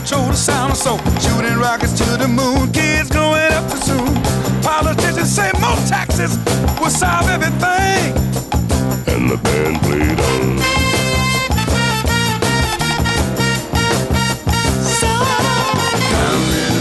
[0.00, 0.98] Control the sound of soul.
[1.20, 4.12] Shooting rockets to the moon, kids growing up too soon.
[4.62, 6.36] Politicians say more taxes
[6.78, 8.12] will solve everything.
[9.08, 10.56] And the band played on.
[16.12, 16.75] Round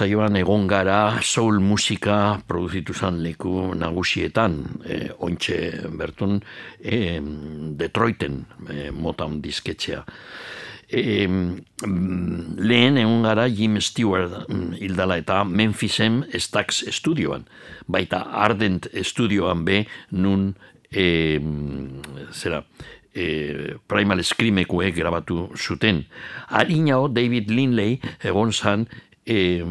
[0.00, 4.54] saioan egon gara soul musika produzitu zan leku nagusietan,
[4.84, 5.58] e, ointxe
[5.98, 6.38] berton
[6.80, 7.20] e,
[7.76, 10.00] Detroiten e, Motown disketxea.
[10.88, 17.44] E, mm, lehen egon gara Jim Stewart mm, hildala eta Memphisen Stax estudioan,
[17.86, 19.82] baita Ardent estudioan be
[20.16, 20.54] nun
[20.88, 21.04] e,
[21.36, 22.62] mm, zera,
[23.12, 26.06] e, Primal Screamekuek grabatu zuten.
[26.48, 28.88] Harinao David Linley egon zan
[29.30, 29.62] e,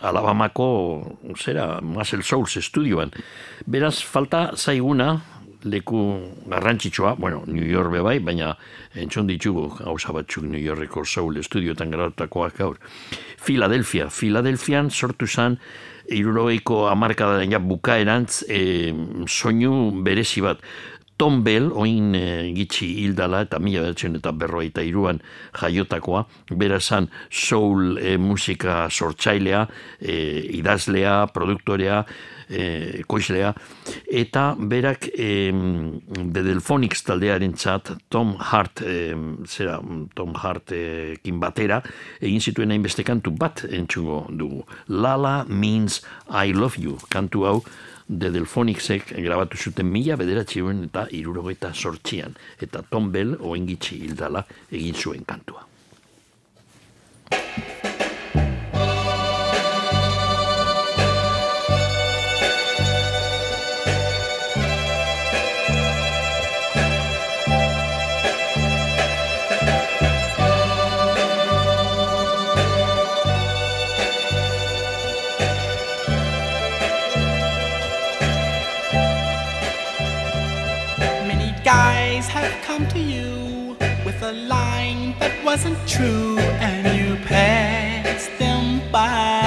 [0.00, 3.12] Alabamako zera, Muscle Souls estudioan.
[3.66, 5.20] Beraz, falta zaiguna
[5.64, 6.00] leku
[6.46, 8.52] garrantzitsua, bueno, New York be bai, baina
[8.94, 12.78] entzun ditugu gauza batzuk New Yorkeko Soul estudioetan garatakoak gaur.
[13.40, 15.58] Philadelphia, Philadelphian sortu zan
[16.12, 18.92] irurogeiko amarkadaren ja bukaerantz e,
[19.28, 20.60] soinu berezi bat.
[21.16, 25.20] Tom Bell, oin e, gitxi hildala eta mila behatzen eta berroita iruan
[25.54, 26.24] jaiotakoa,
[26.58, 29.64] bera zan soul e, musika sortzailea,
[30.00, 30.16] e,
[30.58, 32.02] idazlea, produktorea,
[32.48, 33.52] e, koizlea,
[34.10, 39.14] eta berak e, The Delphonics taldearen txat Tom Hart, e,
[39.46, 39.78] zera,
[40.14, 41.80] Tom Hart e, batera,
[42.20, 44.64] egin zituen hainbeste kantu bat entxungo dugu.
[44.88, 47.58] Lala means I love you, kantu hau,
[48.06, 54.94] The Delphonicsek grabatu zuten mila bederatziuen eta irurogeita sortxian, eta Tom Bell oengitxi hildala egin
[54.94, 55.64] zuen kantua.
[85.44, 89.42] Wasn't true, and you passed them by.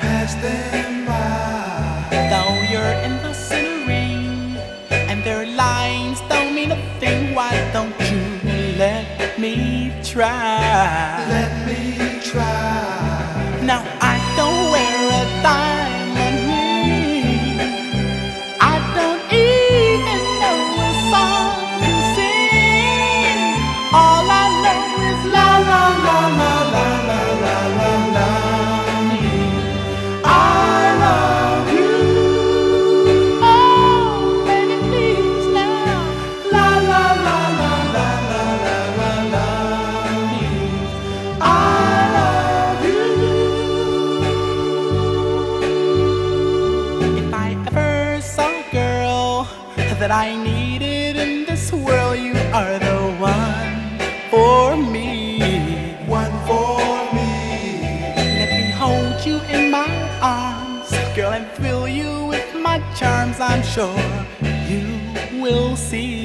[0.00, 2.06] Passed them by.
[2.30, 3.34] Though you're in the
[3.86, 4.56] ring,
[4.90, 11.13] and their lines don't mean a thing, why don't you let me try?
[65.54, 66.23] não se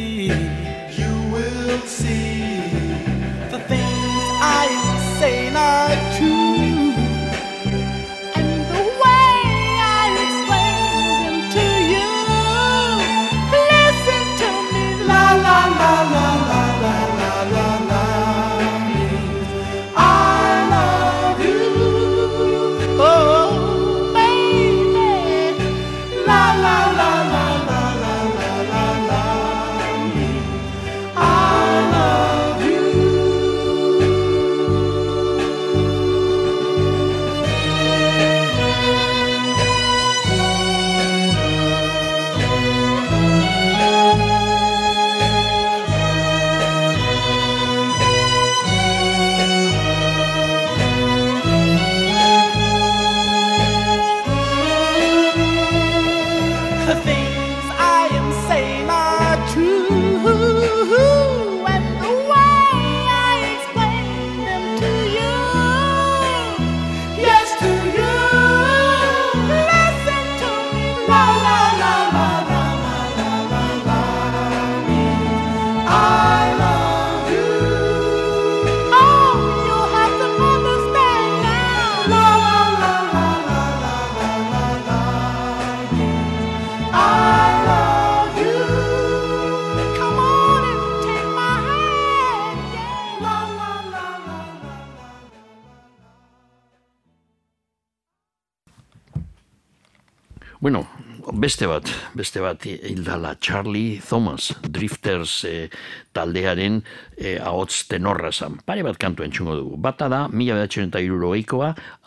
[101.49, 105.71] beste bat, beste bat hildala Charlie Thomas, Drifters eh,
[106.13, 106.83] taldearen
[107.17, 108.59] eh, ahots tenorra zan.
[108.69, 109.79] Pare bat kantu entzungo dugu.
[109.81, 111.01] Bata da, mila bedatxeren eta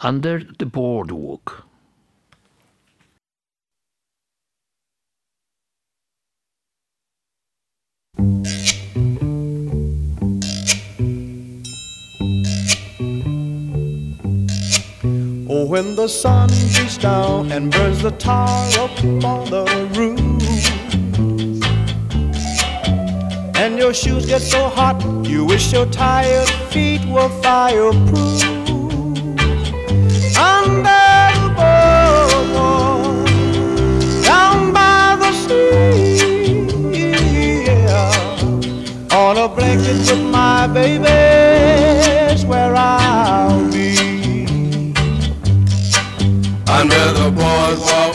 [0.07, 1.72] Under the Boardwalk.
[15.73, 18.47] When the sun beats down and burns the tar
[18.79, 18.91] up
[19.25, 19.65] on the
[19.97, 20.21] roof,
[23.57, 28.43] and your shoes get so hot, you wish your tired feet were fireproof.
[30.37, 31.09] Under
[31.41, 33.27] the boardwalk,
[34.23, 36.19] down by the sea,
[39.11, 41.32] on a blanket with my baby's
[47.03, 48.15] Under the boardwalk,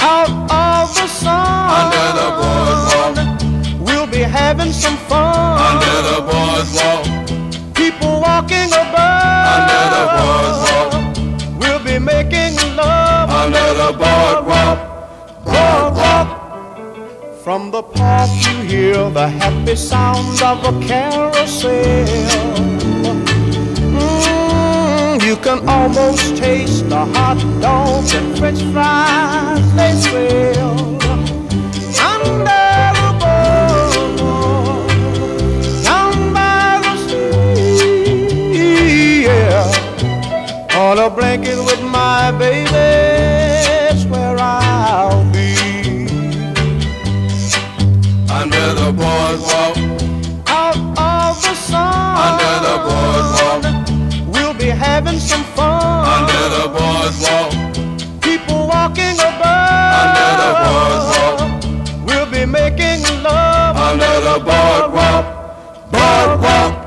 [0.00, 1.68] out of the sun.
[1.80, 3.14] Under the boardwalk.
[3.86, 5.58] We'll be having some fun.
[5.68, 7.04] under the boardwalk,
[7.74, 9.46] People walking above.
[9.56, 10.90] under the boardwalk,
[11.60, 13.28] We'll be making love.
[13.28, 14.78] under the boardwalk.
[15.44, 16.28] Boardwalk.
[17.44, 22.85] From the park you hear the happy sounds of a carousel.
[25.26, 30.78] You can almost taste the hot dogs and french fries they sell.
[32.10, 32.62] Under the
[33.20, 34.86] boardwalk,
[35.82, 36.94] down by the
[38.54, 40.78] sea, yeah.
[40.78, 42.95] On a blanket with my baby,
[64.38, 66.86] the boardwalk, boardwalk.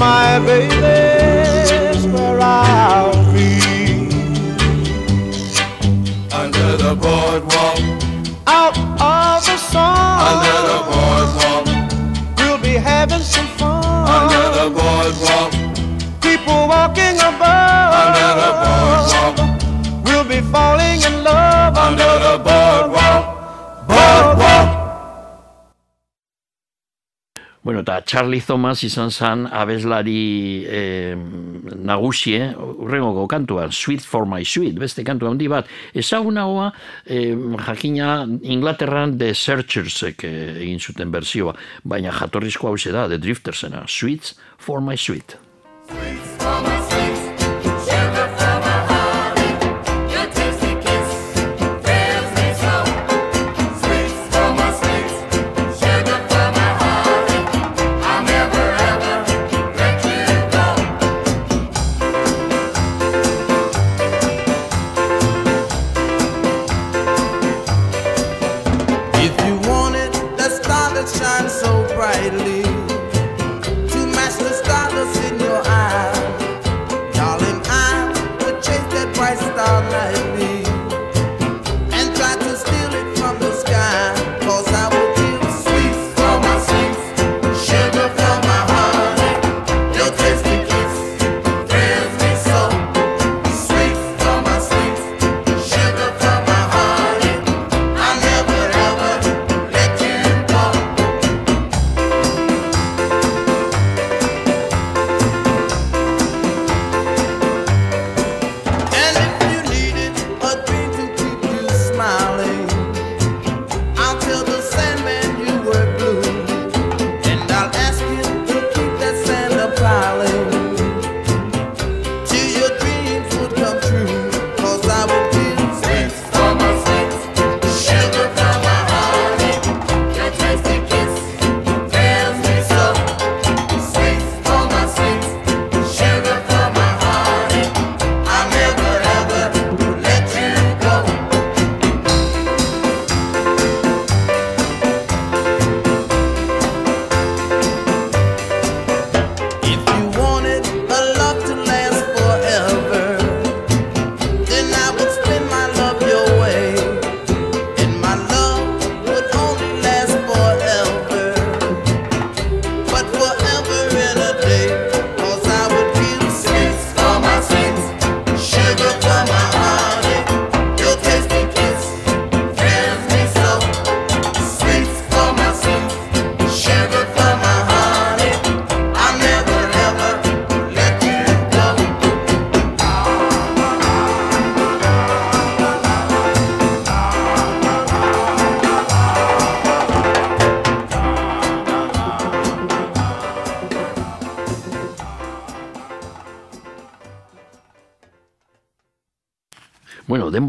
[0.00, 0.99] my by
[15.00, 15.52] sidewalk.
[16.20, 17.19] People walking
[27.70, 34.74] Bueno, eta Charlie Thomas izan zen abeslari eh, nagusie, urrengoko kantuan, Sweet for my sweet,
[34.74, 35.70] beste kantu handi bat.
[35.94, 36.72] Ezagunagoa,
[37.06, 37.30] eh,
[37.68, 40.34] jakina Inglaterran The Searchersek eh,
[40.64, 45.38] egin zuten berzioa, baina jatorrizko hau da, The Driftersena, Sweet for my sweet.
[45.92, 46.89] If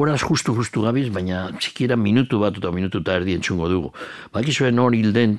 [0.02, 3.92] denboraz justu-justu gabiz, baina txikiera minutu bat eta minutu eta erdi entzungo dugu.
[4.34, 5.36] Bakizuen hor hilden,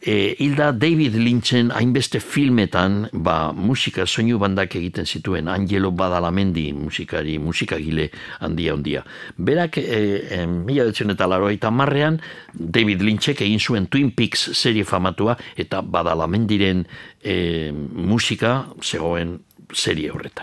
[0.00, 7.36] e, hilda David Lynchen hainbeste filmetan ba, musika soinu bandak egiten zituen Angelo Badalamendi musikari,
[7.38, 8.08] musikagile
[8.40, 9.04] handia handia.
[9.36, 10.00] Berak, e,
[10.38, 12.16] e, mila detzen eta laro eta marrean,
[12.54, 16.86] David Lynchek egin zuen Twin Peaks serie famatua eta Badalamendiren
[17.20, 17.36] e,
[17.76, 19.42] musika zegoen
[19.72, 20.41] serie horretan.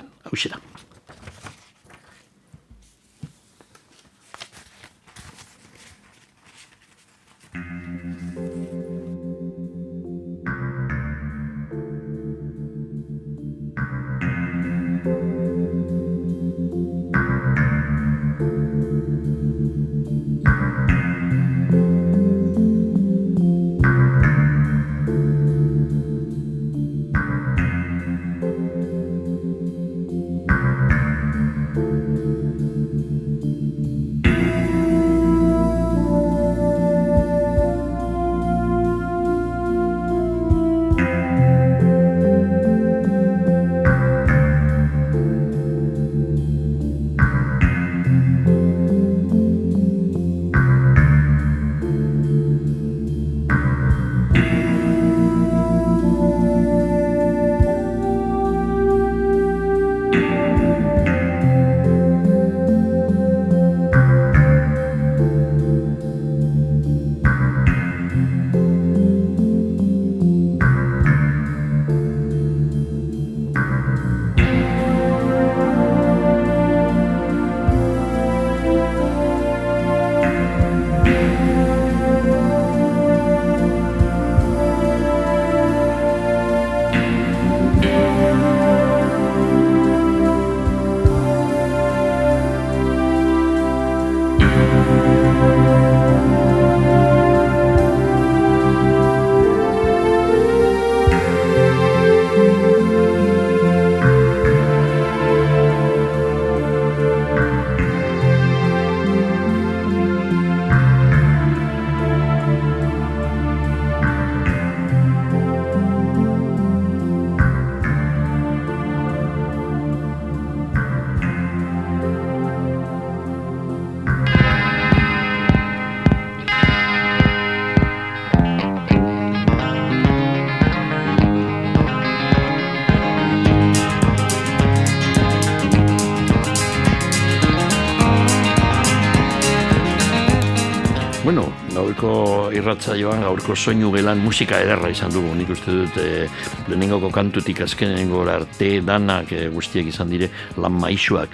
[142.60, 145.32] Gaurko irratza joan, gaurko soinu gelan musika ederra izan dugu.
[145.36, 146.28] Nik uste dut e,
[146.68, 151.30] lehenengoko kantutik azkenengo arte danak e, guztiak izan dire lan maisuak.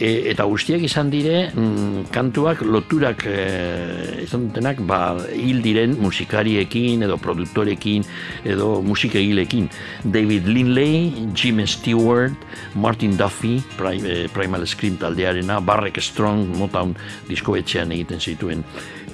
[0.00, 7.02] E, eta guztiak izan dire mm, kantuak loturak e, izan dutenak ba, hil diren musikariekin
[7.02, 8.04] edo produktorekin
[8.44, 9.68] edo musikegilekin.
[10.04, 12.32] David Lindley, Jim Stewart,
[12.74, 16.96] Martin Duffy, Pri- Primal Scream taldearena, Barrek Strong, Motown
[17.28, 18.64] diskoetxean egiten zituen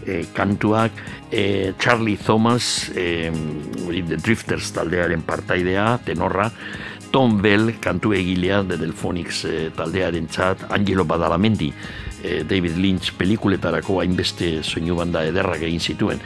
[0.08, 0.92] e, kantuak,
[1.30, 3.30] e, Charlie Thomas, e,
[4.08, 6.50] The Drifters taldearen partaidea, tenorra,
[7.10, 11.72] Tom Bell, kantu egilea de Delphonics e, taldearen txat, Angelo Badalamendi,
[12.22, 16.22] e, David Lynch pelikuletarako hainbeste soinu banda ederrak egin zituen.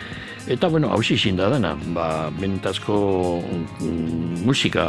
[0.51, 2.97] Eta, bueno, hausi izin da dena, ba, benetazko
[3.43, 4.87] mm, musika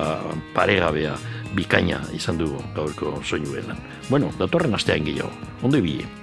[0.56, 1.14] paregabea,
[1.54, 3.54] bikaina izan dugu gaurko soinu
[4.10, 5.32] Bueno, datorren astean gehiago.
[5.62, 6.23] Ondo ibile.